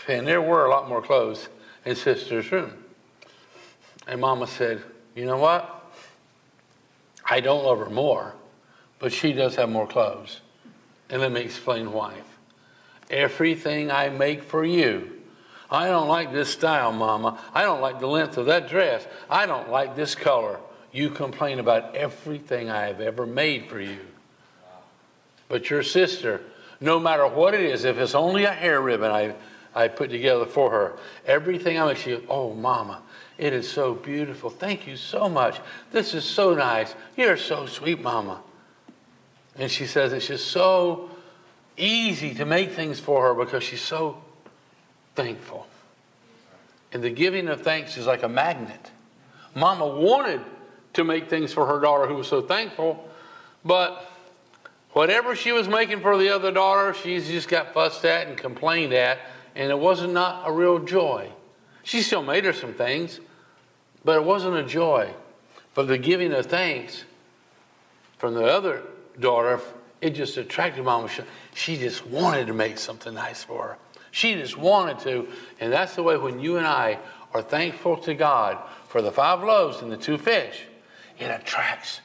[0.09, 1.49] and there were a lot more clothes
[1.85, 2.73] in sister's room.
[4.09, 4.83] And mama said,
[5.15, 5.73] You know what?
[7.29, 8.35] I don't love her more,
[8.99, 10.41] but she does have more clothes.
[11.11, 12.15] And let me explain why.
[13.11, 15.13] Everything I make for you,
[15.71, 17.41] I don't like this style, mama.
[17.53, 19.07] I don't like the length of that dress.
[19.29, 20.59] I don't like this color.
[20.97, 23.99] You complain about everything I have ever made for you.
[25.47, 26.41] But your sister,
[26.81, 29.35] no matter what it is, if it's only a hair ribbon I,
[29.75, 33.03] I put together for her, everything I make, she goes, Oh, Mama,
[33.37, 34.49] it is so beautiful.
[34.49, 35.61] Thank you so much.
[35.93, 36.95] This is so nice.
[37.15, 38.41] You're so sweet, Mama.
[39.55, 41.11] And she says it's just so
[41.77, 44.17] easy to make things for her because she's so
[45.15, 45.67] thankful.
[46.91, 48.93] And the giving of thanks is like a magnet.
[49.55, 50.41] Mama wanted
[50.97, 53.09] to make things for her daughter who was so thankful.
[53.65, 54.11] But
[54.93, 58.93] whatever she was making for the other daughter, she just got fussed at and complained
[58.93, 59.19] at,
[59.55, 61.31] and it wasn't not a real joy.
[61.83, 63.21] She still made her some things,
[64.05, 65.11] but it wasn't a joy.
[65.75, 67.05] But the giving of thanks
[68.17, 68.83] from the other
[69.21, 69.61] daughter,
[70.01, 71.11] it just attracted mama.
[71.55, 73.79] She just wanted to make something nice for her.
[74.11, 75.29] She just wanted to.
[75.61, 76.99] And that's the way when you and I
[77.35, 80.66] are thankful to God for the five loaves and the two fish
[81.19, 82.01] it attracts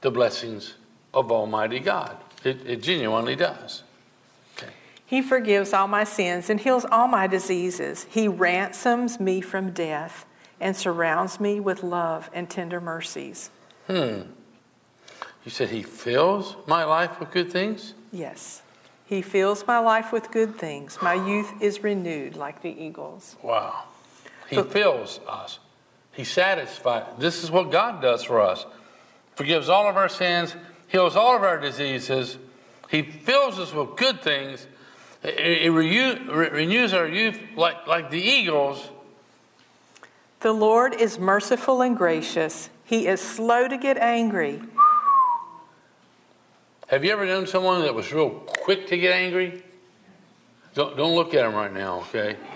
[0.00, 0.74] the blessings
[1.14, 2.16] of Almighty God.
[2.44, 3.82] It, it genuinely does.
[4.56, 4.72] Okay.
[5.06, 8.06] He forgives all my sins and heals all my diseases.
[8.10, 10.26] He ransoms me from death
[10.60, 13.50] and surrounds me with love and tender mercies.
[13.86, 14.22] Hmm.
[15.44, 17.94] You said he fills my life with good things?
[18.12, 18.62] Yes.
[19.06, 20.98] He fills my life with good things.
[21.02, 23.36] My youth is renewed like the eagles.
[23.42, 23.84] Wow.
[24.48, 25.58] He but, fills us
[26.12, 27.06] he satisfies.
[27.18, 28.66] This is what God does for us.
[29.34, 30.54] Forgives all of our sins,
[30.88, 32.38] heals all of our diseases.
[32.90, 34.66] He fills us with good things.
[35.22, 38.90] It, renews our youth like, like the eagles.
[40.40, 42.68] The Lord is merciful and gracious.
[42.84, 44.60] He is slow to get angry.
[46.88, 49.62] Have you ever known someone that was real quick to get angry?
[50.74, 52.36] Don't, don't look at him right now, okay?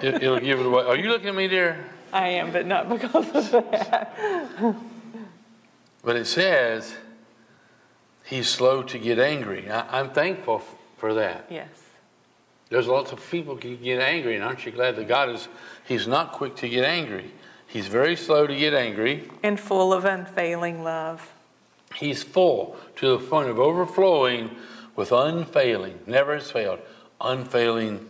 [0.00, 0.84] It, will give it away.
[0.84, 1.84] Are you looking at me, dear?
[2.12, 4.76] I am, but not because of that.
[6.02, 6.94] but it says
[8.24, 9.70] he's slow to get angry.
[9.70, 10.62] I, am thankful
[10.96, 11.46] for that.
[11.50, 11.68] Yes.
[12.70, 15.48] There's lots of people can get angry, and aren't you glad that God is
[15.88, 17.32] He's not quick to get angry.
[17.66, 19.30] He's very slow to get angry.
[19.42, 21.32] And full of unfailing love.
[21.94, 24.50] He's full to the point of overflowing
[24.94, 26.80] with unfailing, never has failed,
[27.22, 28.06] unfailing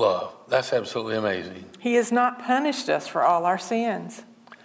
[0.00, 0.34] love.
[0.48, 1.64] That's absolutely amazing.
[1.78, 4.22] He has not punished us for all our sins.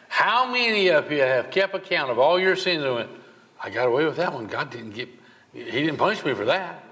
[0.08, 3.10] How many of you have kept account of all your sins and went,
[3.62, 4.48] I got away with that one.
[4.48, 5.10] God didn't get
[5.54, 6.84] He didn't punish me for that.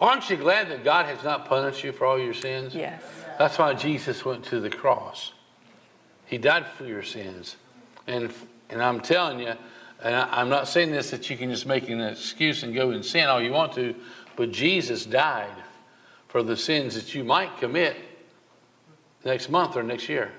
[0.00, 2.74] Aren't you glad that God has not punished you for all your sins?
[2.74, 3.02] Yes.
[3.38, 5.32] That's why Jesus went to the cross.
[6.26, 7.56] He died for your sins.
[8.06, 8.32] And,
[8.68, 9.54] and I'm telling you,
[10.02, 12.90] and I, am not saying this that you can just make an excuse and go
[12.90, 13.94] and sin all you want to,
[14.36, 15.54] but Jesus died
[16.36, 17.96] for the sins that you might commit
[19.24, 20.30] next month or next year.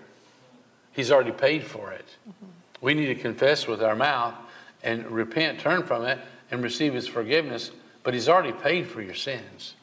[0.92, 2.06] He's already paid for it.
[2.30, 2.46] Mm-hmm.
[2.82, 4.36] We need to confess with our mouth
[4.84, 6.20] and repent, turn from it,
[6.52, 7.72] and receive His forgiveness.
[8.04, 9.74] But He's already paid for your sins.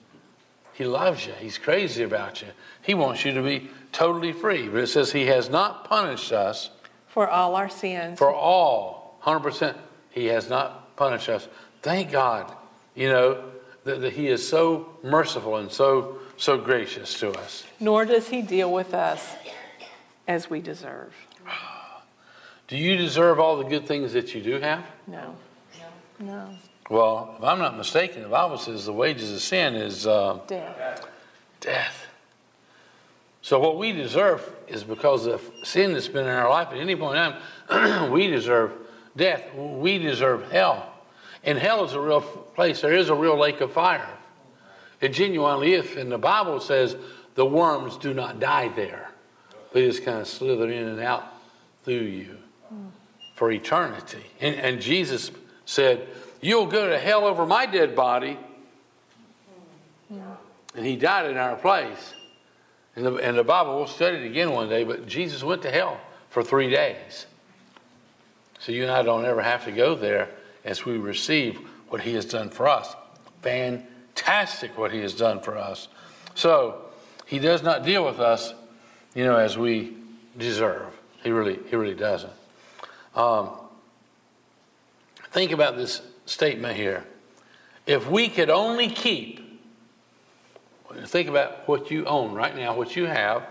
[0.73, 1.33] He loves you.
[1.33, 2.49] He's crazy about you.
[2.81, 4.69] He wants you to be totally free.
[4.69, 6.71] But it says He has not punished us
[7.09, 8.21] for all our sins.
[8.21, 9.77] For all, 100%.
[10.13, 11.49] He has not punished us.
[11.83, 12.55] Thank God,
[12.95, 13.51] you know,
[13.85, 17.65] that, that He is so merciful and so, so gracious to us.
[17.81, 19.35] Nor does He deal with us
[20.27, 21.13] as we deserve.
[22.69, 24.85] Do you deserve all the good things that you do have?
[25.07, 25.37] No.
[26.19, 26.27] No.
[26.27, 26.55] no.
[26.89, 31.07] Well, if I'm not mistaken, the Bible says the wages of sin is uh, death.
[31.61, 32.07] Death.
[33.43, 36.97] So what we deserve is because of sin that's been in our life at any
[36.97, 37.35] point in
[37.69, 38.73] time, we deserve
[39.17, 39.55] death.
[39.55, 40.94] We deserve hell.
[41.45, 42.81] And hell is a real place.
[42.81, 44.09] There is a real lake of fire.
[45.01, 45.97] It genuinely is.
[45.97, 46.97] And the Bible says
[47.35, 49.11] the worms do not die there.
[49.73, 51.25] They just kind of slither in and out
[51.85, 52.39] through you
[53.35, 54.23] for eternity.
[54.41, 55.31] And, and Jesus
[55.67, 56.09] said,
[56.41, 58.39] You'll go to hell over my dead body.
[60.11, 62.15] And he died in our place.
[62.97, 65.71] And the, and the Bible, we'll study it again one day, but Jesus went to
[65.71, 65.99] hell
[66.31, 67.27] for three days.
[68.59, 70.29] So you and I don't ever have to go there
[70.65, 71.59] as we receive
[71.89, 72.95] what he has done for us.
[73.43, 75.89] Fantastic what he has done for us.
[76.35, 76.83] So
[77.27, 78.55] he does not deal with us,
[79.15, 79.97] you know, as we
[80.37, 80.93] deserve.
[81.23, 82.33] He really, he really doesn't.
[83.15, 83.51] Um,
[85.31, 87.05] think about this statement here.
[87.87, 89.41] If we could only keep,
[91.07, 93.47] think about what you own right now, what you have.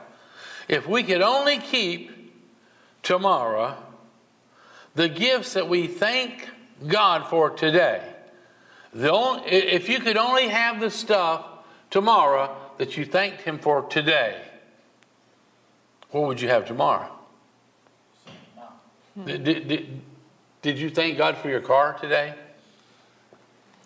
[0.67, 2.33] If we could only keep
[3.03, 3.75] tomorrow
[4.95, 6.49] the gifts that we thank
[6.87, 8.03] God for today,
[8.93, 11.45] the only, if you could only have the stuff
[11.89, 14.41] tomorrow that you thanked Him for today,
[16.11, 17.09] what would you have tomorrow?
[19.15, 19.25] Hmm.
[19.25, 20.01] Did, did,
[20.61, 22.35] did you thank God for your car today?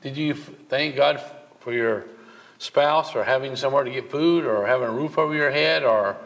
[0.01, 1.21] Did you thank God
[1.59, 2.05] for your
[2.59, 6.17] spouse or having somewhere to get food or having a roof over your head or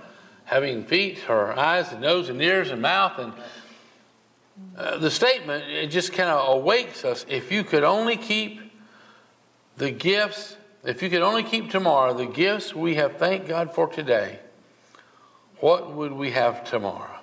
[0.46, 3.18] having feet or eyes and nose and ears and mouth?
[3.18, 3.34] And
[4.76, 7.26] uh, the statement, it just kind of awakes us.
[7.28, 8.62] If you could only keep
[9.78, 13.88] the gifts, if you could only keep tomorrow the gifts we have thanked God for
[13.88, 14.40] today,
[15.60, 17.20] what would we have tomorrow?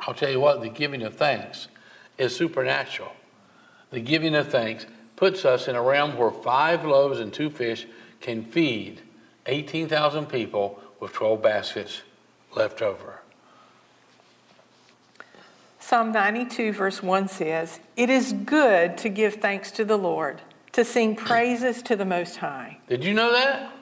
[0.00, 1.68] I'll tell you what, the giving of thanks
[2.16, 3.12] is supernatural.
[3.90, 7.86] The giving of thanks puts us in a realm where five loaves and two fish
[8.20, 9.02] can feed
[9.46, 12.02] 18,000 people with 12 baskets
[12.54, 13.19] left over.
[15.90, 20.84] Psalm 92, verse 1 says, It is good to give thanks to the Lord, to
[20.84, 22.78] sing praises to the Most High.
[22.88, 23.72] Did you know that?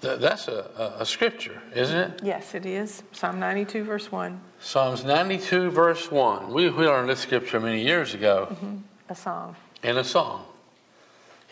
[0.00, 2.20] That's a, a, scripture, isn't it?
[2.24, 3.04] Yes, it is.
[3.12, 4.40] Psalm 92, verse 1.
[4.58, 6.52] Psalms 92, verse 1.
[6.52, 8.48] We, we learned this scripture many years ago.
[8.50, 8.76] Mm-hmm.
[9.10, 9.54] A song.
[9.84, 10.44] In a song.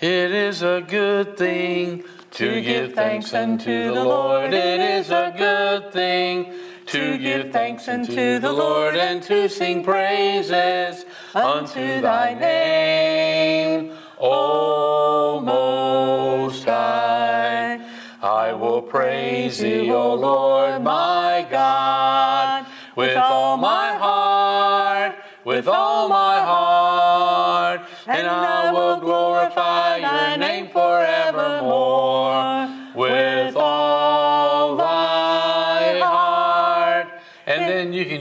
[0.01, 2.03] It is a good thing
[2.33, 4.53] to, to give thanks unto the Lord.
[4.53, 6.53] It is a good thing
[6.97, 16.65] to give thanks unto the Lord and to sing praises unto thy name, O Most
[16.65, 17.81] High.
[18.23, 22.67] I will praise thee, O Lord my God,
[22.97, 32.69] with all my heart, with all my heart, and I will glorify your name forevermore,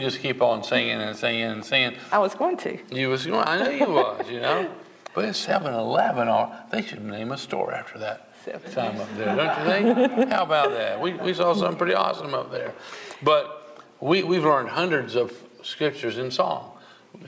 [0.06, 1.98] just keep on singing and singing and singing.
[2.12, 2.78] I was going to.
[2.94, 3.48] You was going.
[3.48, 4.30] I know you was.
[4.30, 4.72] You know.
[5.16, 6.28] But it's 7-Eleven.
[6.72, 10.30] They should name a store after that Seven time up there, don't you think?
[10.30, 11.02] How about that?
[11.02, 12.74] We, we saw something pretty awesome up there.
[13.24, 15.34] But we, we've learned hundreds of
[15.64, 16.74] scriptures in song.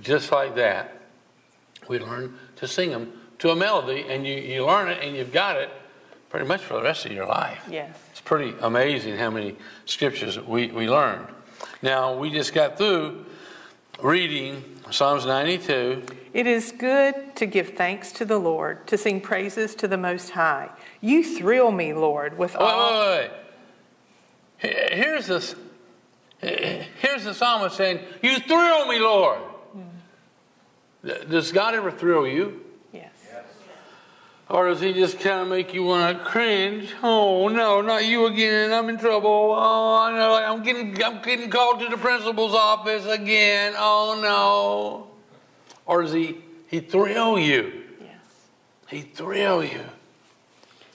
[0.02, 1.02] Just like that,
[1.88, 5.32] we learn to sing them to a melody, and you, you learn it and you've
[5.32, 5.72] got it
[6.30, 7.64] pretty much for the rest of your life.
[7.72, 7.98] Yes.
[8.12, 9.56] It's pretty amazing how many
[9.86, 11.28] scriptures we, we learned.
[11.82, 13.26] Now, we just got through
[14.02, 16.04] reading Psalms 92.
[16.34, 20.32] It is good to give thanks to the Lord, to sing praises to the Most
[20.32, 20.70] High.
[21.02, 22.66] You thrill me, Lord, with all.
[22.68, 23.32] Wait, wait,
[24.64, 24.92] wait.
[24.92, 25.56] Here's this.
[26.40, 31.30] Here's the psalmist saying, "You thrill me, Lord." Hmm.
[31.30, 32.64] Does God ever thrill you?
[34.50, 36.94] Or does he just kind of make you want to cringe?
[37.04, 38.72] Oh no, not you again!
[38.72, 39.54] I'm in trouble.
[39.58, 43.74] Oh, I know, I'm getting, I'm getting called to the principal's office again.
[43.78, 45.08] Oh no!
[45.86, 46.38] Or does he,
[46.68, 47.84] he thrill you?
[48.00, 48.10] Yes.
[48.90, 49.84] He thrill you.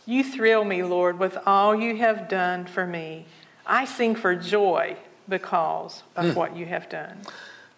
[0.07, 3.27] You thrill me, Lord, with all you have done for me.
[3.67, 4.97] I sing for joy
[5.29, 6.33] because of hmm.
[6.33, 7.21] what you have done.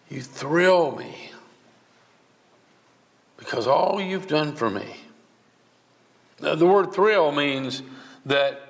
[0.09, 1.31] You thrill me
[3.37, 4.95] because all you've done for me.
[6.39, 7.81] The word thrill means
[8.25, 8.61] that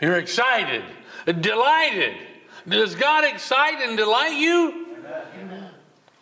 [0.00, 0.84] you're excited,
[1.24, 2.14] delighted.
[2.68, 4.86] Does God excite and delight you?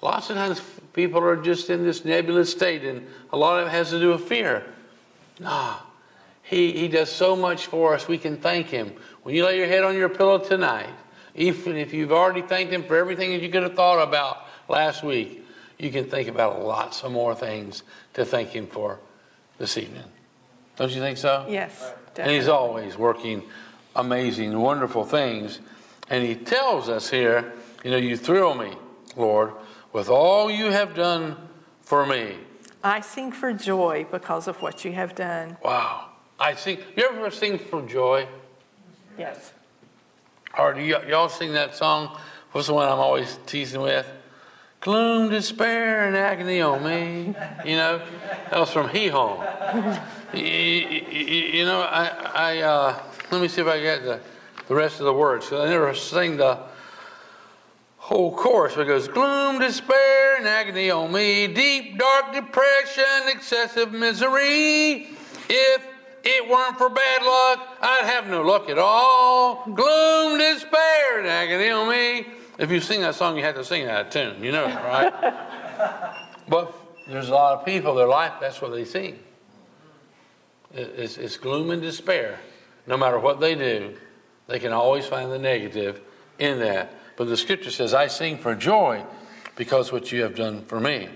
[0.00, 0.60] Lots of times
[0.92, 4.10] people are just in this nebulous state, and a lot of it has to do
[4.10, 4.64] with fear.
[5.40, 5.74] No,
[6.42, 8.92] he, he does so much for us, we can thank Him.
[9.24, 10.94] When you lay your head on your pillow tonight,
[11.34, 15.02] even if you've already thanked Him for everything that you could have thought about last
[15.02, 15.44] week,
[15.78, 17.82] you can think about lots of more things
[18.14, 19.00] to thank Him for
[19.58, 20.04] this evening.
[20.76, 21.46] Don't you think so?
[21.48, 21.78] Yes,
[22.14, 22.22] Definitely.
[22.22, 23.42] And He's always working
[23.94, 25.60] amazing, wonderful things.
[26.10, 27.52] And He tells us here,
[27.84, 28.72] you know, you thrill me,
[29.16, 29.52] Lord,
[29.92, 31.36] with all you have done
[31.82, 32.36] for me.
[32.84, 35.56] I sing for joy because of what you have done.
[35.64, 36.08] Wow.
[36.38, 36.78] I sing.
[36.96, 38.28] You ever sing for joy?
[39.18, 39.52] Yes.
[40.58, 42.16] Or do y- y'all sing that song?
[42.52, 44.06] What's the one I'm always teasing with?
[44.86, 47.34] Gloom, despair, and agony on me.
[47.64, 48.00] You know,
[48.50, 49.42] that was from Hee Haw.
[50.32, 54.20] you, know, I, I uh, let me see if I get the,
[54.68, 55.52] the rest of the words.
[55.52, 56.60] I never sing the
[57.96, 58.76] whole chorus.
[58.76, 65.08] It goes, gloom, despair, and agony on me, deep, dark depression, excessive misery.
[65.48, 65.82] If
[66.22, 69.64] it weren't for bad luck, I'd have no luck at all.
[69.64, 72.35] Gloom, despair, and agony on me.
[72.58, 74.42] If you sing that song, you have to sing it out of tune.
[74.42, 76.14] You know that, right?
[76.48, 76.74] but
[77.06, 79.18] there's a lot of people, their life, that's what they sing.
[80.72, 82.38] It's, it's gloom and despair.
[82.86, 83.96] No matter what they do,
[84.46, 86.00] they can always find the negative
[86.38, 86.94] in that.
[87.16, 89.04] But the scripture says, I sing for joy
[89.56, 91.08] because what you have done for me.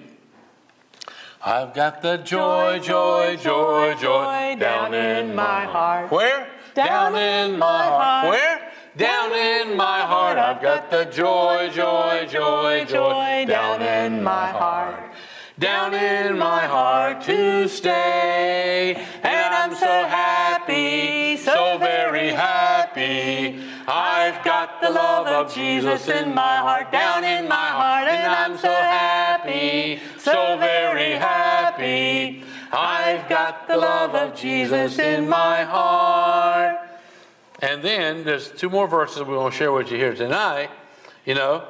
[1.42, 6.10] I've got the joy, joy, joy, joy down in my heart.
[6.10, 6.46] Where?
[6.74, 8.28] Down in my heart.
[8.28, 8.59] Where?
[8.96, 10.36] Down in my heart.
[10.36, 15.12] I've got the joy, joy, joy, joy down in my heart.
[15.60, 18.94] Down in my heart to stay.
[19.22, 23.62] And I'm so happy, so very happy.
[23.86, 28.58] I've got the love of Jesus in my heart, down in my heart, and I'm
[28.58, 32.42] so happy, so very happy.
[32.72, 36.89] I've got the love of Jesus in my heart.
[37.62, 40.70] And then there's two more verses we want to share with you here tonight.
[41.26, 41.64] You know,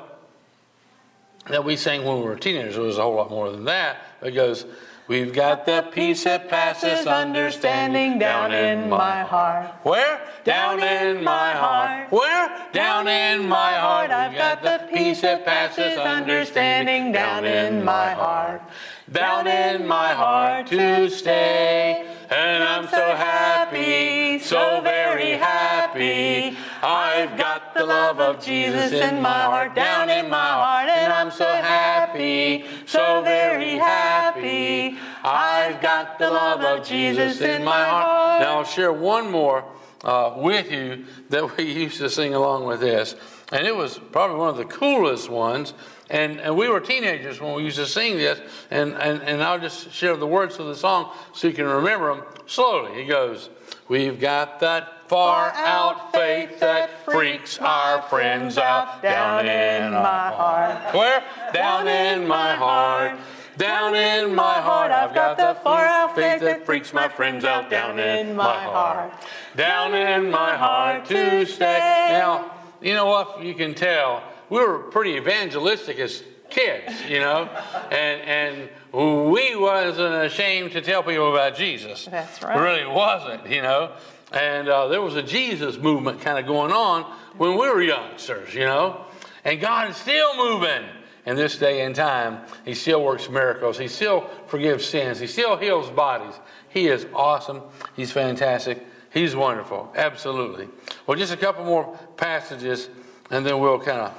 [1.49, 2.77] that we sang when we were teenagers.
[2.77, 3.99] It was a whole lot more than that.
[4.23, 4.67] It goes,
[5.11, 9.67] We've got the peace that passes understanding down in my heart.
[9.83, 10.21] Where?
[10.45, 12.13] Down in my heart.
[12.13, 12.69] Where?
[12.73, 14.13] Down in my heart.
[14.13, 18.63] I've got the peace that passes understanding down in my heart.
[19.11, 22.07] Down in my heart to stay.
[22.31, 25.70] And I'm so happy, so very happy.
[26.03, 31.31] I've got the love of Jesus in my heart, down in my heart, and I'm
[31.31, 34.97] so happy, so very happy.
[35.23, 38.43] I've got the love of Jesus in my heart.
[38.43, 39.65] Now I'll share one more
[40.03, 43.15] uh, with you that we used to sing along with this,
[43.53, 45.75] and it was probably one of the coolest ones.
[46.09, 48.41] And, and we were teenagers when we used to sing this,
[48.73, 52.13] and, and, and I'll just share the words of the song so you can remember
[52.13, 53.01] them slowly.
[53.01, 53.49] He goes,
[53.89, 60.95] We've got that far out faith that freaks our friends out down in my heart.
[60.95, 61.25] Where?
[61.53, 63.19] Down in my heart.
[63.57, 67.69] Down in my heart, I've got the far out faith that freaks my friends out
[67.69, 69.13] down in my heart.
[69.57, 72.09] Down in my heart to stay.
[72.11, 73.43] Now, you know what?
[73.43, 77.49] You can tell we were pretty evangelistic as kids, you know,
[77.91, 82.07] and and we wasn't ashamed to tell people about Jesus.
[82.07, 82.59] That's right.
[82.59, 83.93] Really wasn't, you know.
[84.33, 87.03] And uh, there was a Jesus movement kind of going on
[87.37, 89.05] when we were youngsters, you know.
[89.45, 90.85] And God is still moving
[91.27, 92.41] in this day and time.
[92.65, 93.79] He still works miracles.
[93.79, 95.19] He still forgives sins.
[95.19, 96.35] He still heals bodies.
[96.69, 97.63] He is awesome.
[97.97, 98.85] He's fantastic.
[99.13, 99.93] He's wonderful.
[99.97, 100.69] Absolutely.
[101.07, 102.89] Well, just a couple more passages,
[103.31, 104.15] and then we'll kind of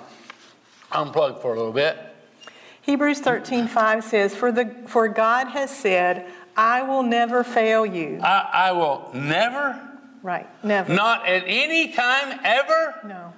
[0.91, 1.97] unplug for a little bit.
[2.81, 6.25] Hebrews 13:5 says, "For the for God has said,
[6.57, 9.79] I will never fail you." I, I will never,
[10.23, 10.47] Right.
[10.63, 10.93] Never.
[10.93, 13.33] not at any time, ever, No.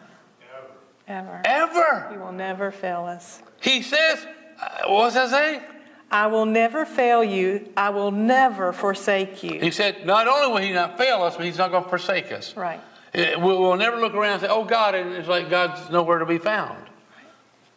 [1.07, 1.41] Ever.
[1.43, 2.07] Ever.
[2.11, 3.41] He will never fail us.
[3.59, 4.25] He says,
[4.61, 5.61] Uh, What's that say?
[6.09, 7.69] I will never fail you.
[7.75, 9.59] I will never forsake you.
[9.59, 12.31] He said, not only will he not fail us, but he's not going to forsake
[12.31, 12.55] us.
[12.55, 12.79] Right.
[13.15, 16.25] We'll, we'll never look around and say, oh, God, and it's like God's nowhere to
[16.27, 16.77] be found.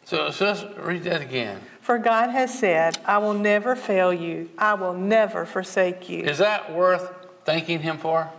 [0.06, 1.60] So, so let's read that again.
[1.80, 4.48] For God has said, I will never fail you.
[4.56, 6.22] I will never forsake you.
[6.22, 7.12] Is that worth
[7.44, 8.30] thanking him for?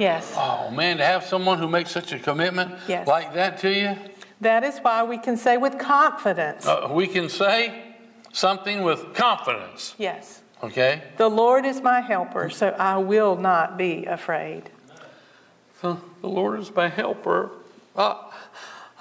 [0.00, 0.34] Yes.
[0.36, 3.06] Oh, man, to have someone who makes such a commitment Yes.
[3.06, 3.96] like that to you,
[4.40, 7.94] That is why we can say with confidence, uh, we can say
[8.32, 9.94] something with confidence.
[9.98, 10.42] Yes.
[10.60, 11.02] Okay?
[11.18, 14.70] The Lord is my helper, so I will not be afraid.
[15.80, 17.50] So the Lord is my helper.
[17.96, 18.31] I,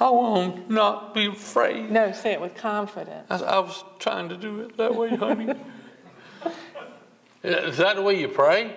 [0.01, 1.91] I will not be afraid.
[1.91, 3.27] No, say it with confidence.
[3.29, 5.53] I, I was trying to do it that way, honey.
[7.43, 8.75] is that the way you pray?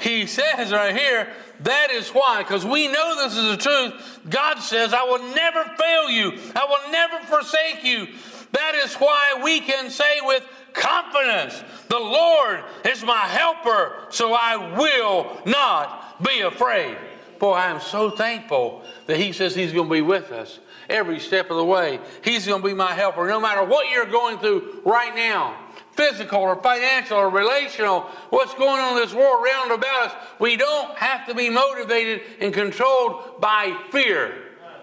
[0.00, 1.28] He says right here,
[1.60, 4.20] that is why, because we know this is the truth.
[4.30, 8.08] God says, I will never fail you, I will never forsake you.
[8.52, 14.76] That is why we can say with confidence, The Lord is my helper, so I
[14.78, 16.96] will not be afraid.
[17.42, 21.18] Boy, I am so thankful that He says He's going to be with us every
[21.18, 21.98] step of the way.
[22.22, 25.56] He's going to be my helper no matter what you're going through right now
[25.94, 30.56] physical or financial or relational, what's going on in this world round about us, we
[30.56, 34.34] don't have to be motivated and controlled by fear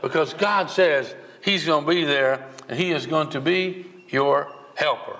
[0.01, 4.53] because God says He's going to be there and He is going to be your
[4.76, 5.18] helper.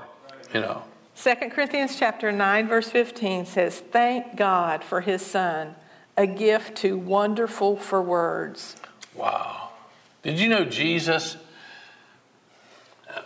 [0.54, 0.84] You know.
[1.16, 5.76] 2 Corinthians chapter 9 verse 15 says, "Thank God for his son,
[6.20, 8.76] a gift too wonderful for words."
[9.15, 9.70] Wow.
[10.22, 11.38] Did you know Jesus?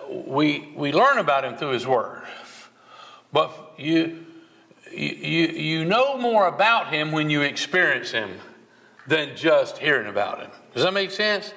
[0.09, 2.21] We, we learn about him through his word.
[3.31, 4.25] But you,
[4.91, 8.39] you, you know more about him when you experience him
[9.07, 10.51] than just hearing about him.
[10.73, 11.51] Does that make sense?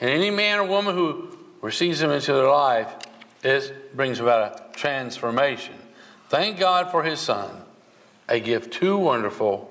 [0.00, 2.94] And any man or woman who receives him into their life
[3.42, 5.74] is, brings about a transformation.
[6.28, 7.62] Thank God for his son,
[8.28, 9.69] a gift too wonderful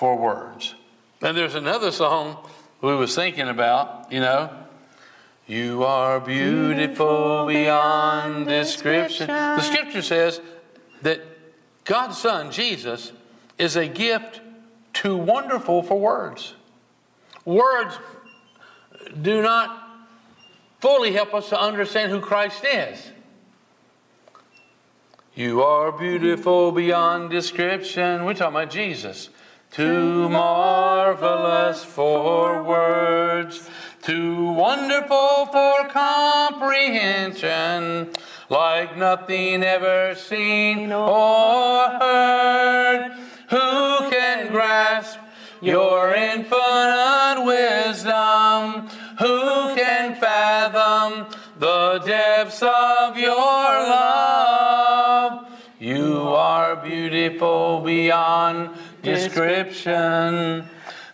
[0.00, 0.74] for words.
[1.20, 2.38] And there's another song
[2.80, 4.48] we was thinking about, you know.
[5.46, 9.26] You are beautiful beyond description.
[9.26, 10.40] The scripture says
[11.02, 11.20] that
[11.84, 13.12] God's Son, Jesus,
[13.58, 14.40] is a gift
[14.94, 16.54] too wonderful for words.
[17.44, 17.98] Words
[19.20, 19.86] do not
[20.78, 23.12] fully help us to understand who Christ is.
[25.34, 28.24] You are beautiful beyond description.
[28.24, 29.28] We're talking about Jesus.
[29.70, 33.70] Too marvelous for words,
[34.02, 38.10] too wonderful for comprehension,
[38.48, 43.12] like nothing ever seen or heard.
[43.50, 45.20] Who can grasp
[45.60, 48.88] your infinite wisdom?
[49.20, 51.26] Who can fathom
[51.60, 55.46] the depths of your love?
[55.78, 58.70] You are beautiful beyond
[59.02, 60.64] description,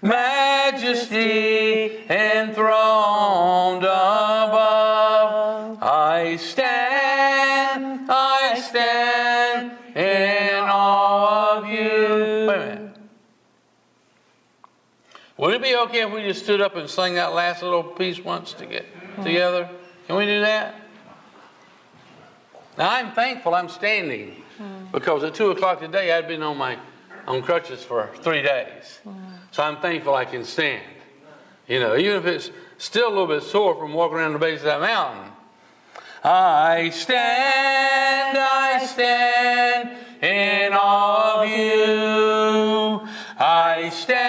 [0.02, 5.78] majesty enthroned above.
[5.82, 12.46] I stand, I stand in awe of you.
[12.48, 12.96] Wait a minute.
[15.38, 18.18] Would it be okay if we just stood up and sang that last little piece
[18.24, 18.86] once to get
[19.22, 19.68] together?
[20.06, 20.74] Can we do that?
[22.78, 24.42] Now I'm thankful I'm standing
[24.92, 26.78] because at two o'clock today I'd been on my
[27.26, 29.00] on crutches for three days.
[29.50, 30.82] So I'm thankful I can stand.
[31.68, 34.60] You know, even if it's still a little bit sore from walking around the base
[34.60, 35.32] of that mountain.
[36.22, 39.90] I stand, I stand
[40.22, 43.08] in awe of you.
[43.38, 44.25] I stand,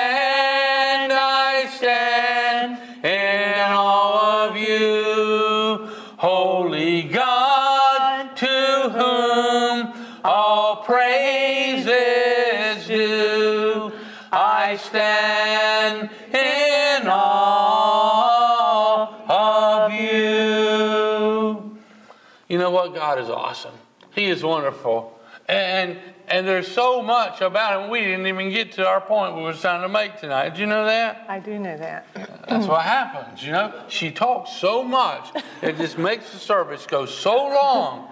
[23.07, 23.73] God is awesome.
[24.11, 25.17] He is wonderful.
[25.47, 25.97] And
[26.27, 29.53] and there's so much about him we didn't even get to our point we were
[29.53, 30.55] trying to make tonight.
[30.55, 31.25] Do you know that?
[31.29, 32.05] I do know that.
[32.49, 33.71] That's what happens, you know.
[33.87, 35.29] She talks so much,
[35.61, 38.09] it just makes the service go so long.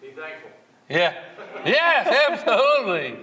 [0.00, 0.50] Be thankful.
[0.88, 1.12] Yeah.
[1.66, 3.18] Yes, absolutely.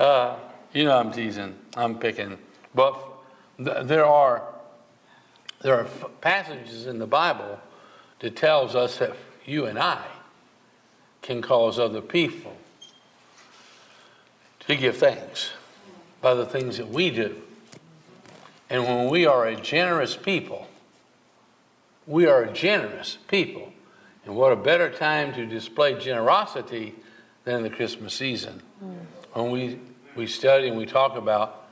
[0.00, 0.34] Uh,
[0.72, 1.54] you know, I'm teasing.
[1.76, 2.38] I'm picking.
[2.74, 2.98] But
[3.58, 4.42] th- there are
[5.60, 7.60] there are f- passages in the Bible
[8.20, 10.04] that tells us that you and I
[11.22, 12.56] can cause other people
[14.60, 15.50] to give thanks
[16.20, 17.36] by the things that we do.
[18.68, 20.68] And when we are a generous people,
[22.06, 23.72] we are a generous people.
[24.24, 26.94] And what a better time to display generosity
[27.44, 28.62] than the Christmas season.
[28.84, 28.96] Mm.
[29.32, 29.78] When we,
[30.14, 31.64] we study and we talk about,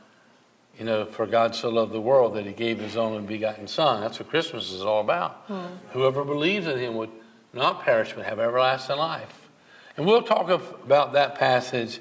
[0.78, 4.00] you know, for God so loved the world that he gave his only begotten Son.
[4.00, 5.48] That's what Christmas is all about.
[5.48, 5.70] Mm.
[5.90, 7.10] Whoever believes in him would
[7.52, 9.48] not perish but have everlasting life.
[9.96, 11.98] And we'll talk about that passage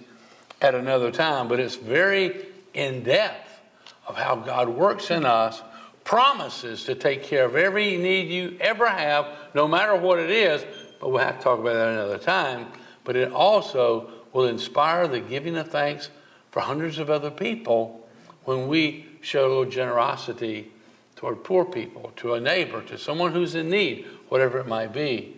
[0.61, 3.59] at another time, but it's very in depth
[4.07, 5.61] of how God works in us,
[6.03, 10.63] promises to take care of every need you ever have, no matter what it is,
[10.99, 12.67] but we'll have to talk about that another time.
[13.03, 16.09] But it also will inspire the giving of thanks
[16.51, 18.06] for hundreds of other people
[18.47, 20.71] when we show generosity
[21.17, 25.35] toward poor people, to a neighbor, to someone who's in need, whatever it might be.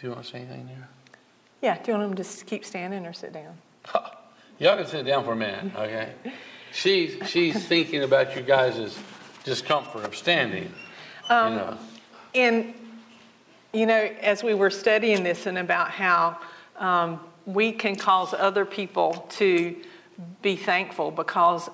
[0.00, 0.88] Do you want to say anything there?
[1.62, 3.56] Yeah, do you want them to just keep standing or sit down?
[4.58, 6.14] Y'all can sit down for a minute, okay?
[6.72, 8.98] she's she's thinking about you guys'
[9.44, 10.72] discomfort of standing.
[11.28, 11.78] Um, you know.
[12.34, 12.74] And
[13.72, 16.38] you know, as we were studying this and about how
[16.76, 19.76] um, we can cause other people to
[20.42, 21.68] be thankful because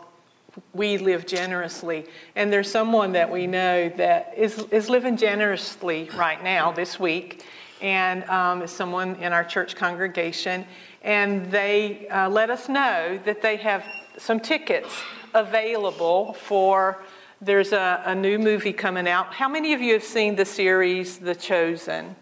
[0.75, 2.07] we live generously.
[2.37, 7.45] And there's someone that we know that is, is living generously right now this week
[7.81, 10.65] and um, someone in our church congregation,
[11.03, 13.85] and they uh, let us know that they have
[14.17, 14.95] some tickets
[15.35, 17.03] available for.
[17.41, 19.35] There's a, a new movie coming out.
[19.35, 22.15] How many of you have seen the series The Chosen?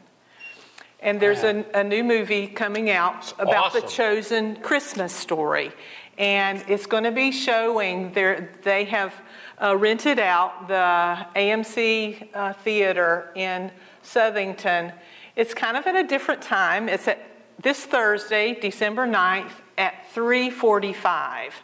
[1.00, 3.82] And there's a, a new movie coming out about awesome.
[3.82, 5.72] the Chosen Christmas story.
[6.20, 9.12] And it's going to be showing, they have
[9.60, 13.72] uh, rented out the AMC uh, Theater in
[14.04, 14.92] Southington
[15.40, 16.88] it's kind of at a different time.
[16.88, 17.18] It's at
[17.58, 21.54] this Thursday, December 9th at 345.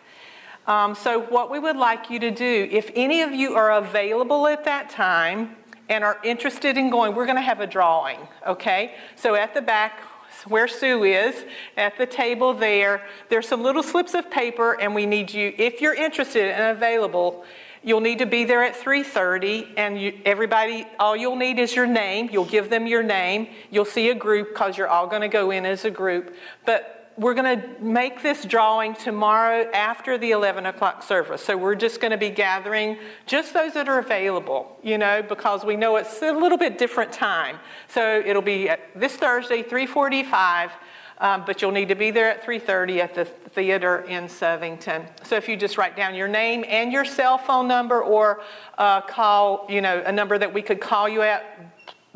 [0.67, 4.47] Um, so, what we would like you to do, if any of you are available
[4.47, 5.57] at that time
[5.89, 8.95] and are interested in going, we're going to have a drawing, okay?
[9.15, 10.01] So, at the back,
[10.43, 11.45] where Sue is,
[11.77, 15.81] at the table there, there's some little slips of paper, and we need you, if
[15.81, 17.45] you're interested and available,
[17.87, 21.87] You'll need to be there at 3:30 and you, everybody all you'll need is your
[21.87, 22.29] name.
[22.33, 23.47] You'll give them your name.
[23.71, 26.35] You'll see a group cuz you're all going to go in as a group.
[26.65, 31.43] But we're going to make this drawing tomorrow after the 11 o'clock service.
[31.43, 35.65] So we're just going to be gathering just those that are available, you know, because
[35.65, 37.59] we know it's a little bit different time.
[37.89, 40.73] So it'll be this Thursday, 345.
[41.19, 45.07] Um, but you'll need to be there at 3.30 at the theater in Southington.
[45.25, 48.43] So if you just write down your name and your cell phone number or
[48.77, 51.66] uh, call, you know, a number that we could call you at,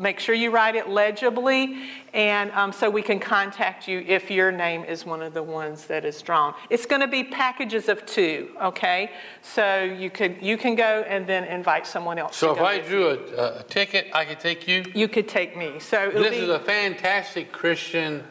[0.01, 4.51] make sure you write it legibly and um, so we can contact you if your
[4.51, 6.53] name is one of the ones that is drawn.
[6.69, 9.11] It's going to be packages of two okay?
[9.41, 13.09] So you could you can go and then invite someone else so if i drew
[13.09, 14.83] a, a, ticket i could take you?
[14.93, 15.79] You could take me.
[15.79, 18.23] So this be, is a fantastic christian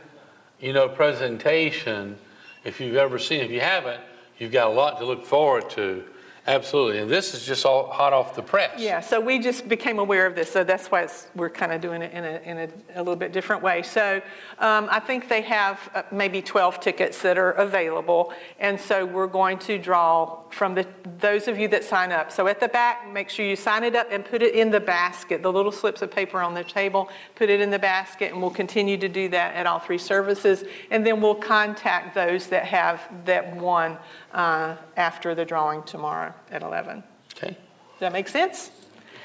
[0.60, 2.18] you know, presentation,
[2.64, 3.40] if you've ever seen.
[3.40, 3.46] It.
[3.46, 4.00] If you haven't,
[4.38, 6.04] you've got a lot to look forward to.
[6.50, 6.98] Absolutely.
[6.98, 8.80] And this is just all hot off the press.
[8.80, 10.50] Yeah, so we just became aware of this.
[10.50, 13.32] So that's why we're kind of doing it in, a, in a, a little bit
[13.32, 13.82] different way.
[13.82, 14.20] So
[14.58, 18.32] um, I think they have uh, maybe 12 tickets that are available.
[18.58, 20.88] And so we're going to draw from the,
[21.20, 22.32] those of you that sign up.
[22.32, 24.80] So at the back, make sure you sign it up and put it in the
[24.80, 28.32] basket, the little slips of paper on the table, put it in the basket.
[28.32, 30.64] And we'll continue to do that at all three services.
[30.90, 33.98] And then we'll contact those that have that won
[34.32, 37.02] uh, after the drawing tomorrow at 11.
[37.36, 37.48] Okay.
[37.48, 38.70] Does that make sense?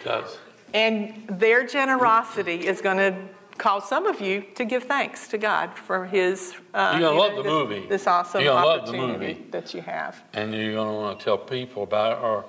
[0.02, 0.38] It does.
[0.74, 3.16] And their generosity is going to
[3.58, 6.54] cause some of you to give thanks to God for His.
[6.74, 7.88] Uh, you're going to love the movie.
[7.88, 10.22] This awesome opportunity that you have.
[10.34, 12.46] And you're going to want to tell people about it or,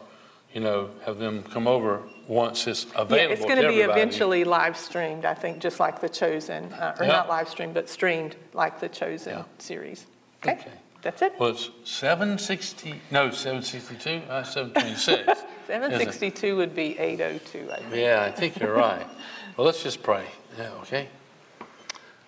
[0.53, 3.17] you know, have them come over once it's available.
[3.17, 6.97] Yeah, it's going to, be eventually live streamed, I think, just like The Chosen, uh,
[6.99, 7.13] or yeah.
[7.13, 9.45] not live streamed, but streamed like The Chosen yeah.
[9.59, 10.07] series.
[10.43, 10.55] Okay.
[10.55, 10.71] okay.
[11.03, 11.35] That's it?
[11.39, 15.41] Well, it's 760, no, 762, uh, 726.
[15.67, 17.95] 762 would be 802, I think.
[17.95, 19.07] Yeah, I think you're right.
[19.57, 20.25] well, let's just pray.
[20.59, 21.09] Yeah, okay.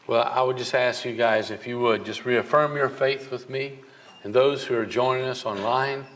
[0.06, 3.50] Well, I would just ask you guys, if you would, just reaffirm your faith with
[3.50, 3.80] me
[4.24, 6.06] and those who are joining us online.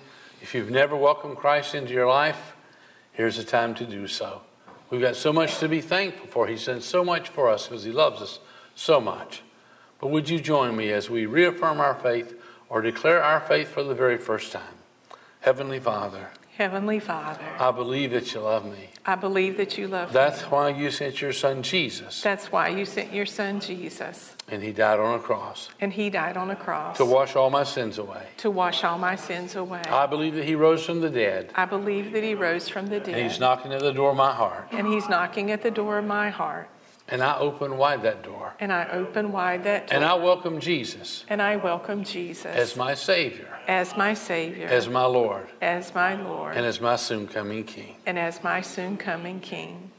[0.40, 2.56] If you've never welcomed Christ into your life,
[3.12, 4.42] here's the time to do so.
[4.90, 6.46] We've got so much to be thankful for.
[6.46, 8.40] He's done so much for us because He loves us
[8.74, 9.42] so much.
[10.00, 12.34] But would you join me as we reaffirm our faith
[12.72, 14.76] or declare our faith for the very first time.
[15.40, 18.88] Heavenly Father, Heavenly Father, I believe that you love me.
[19.04, 20.14] I believe that you love me.
[20.14, 24.62] That's why you sent your son Jesus, That's why you sent your son Jesus, and
[24.62, 27.64] he died on a cross and he died on a cross to wash all my
[27.64, 28.24] sins away.
[28.38, 29.82] to wash all my sins away.
[29.88, 33.00] I believe that he rose from the dead, I believe that he rose from the
[33.00, 33.16] dead.
[33.16, 34.68] and he's knocking at the door of my heart.
[34.70, 36.68] and he's knocking at the door of my heart.
[37.08, 39.96] And I open wide that door, And I open wide that door.
[39.96, 44.88] and I welcome Jesus and I welcome Jesus as my Savior, as my Savior, as
[44.88, 47.96] my Lord, as my Lord, and as my soon coming King.
[48.06, 49.90] and as my soon coming King.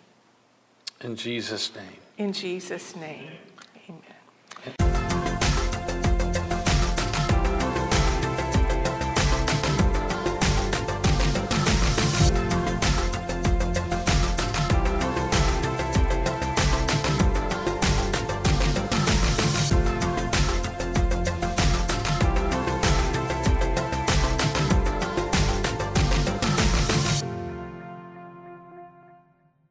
[1.02, 2.00] In Jesus' name.
[2.18, 3.32] In Jesus' name.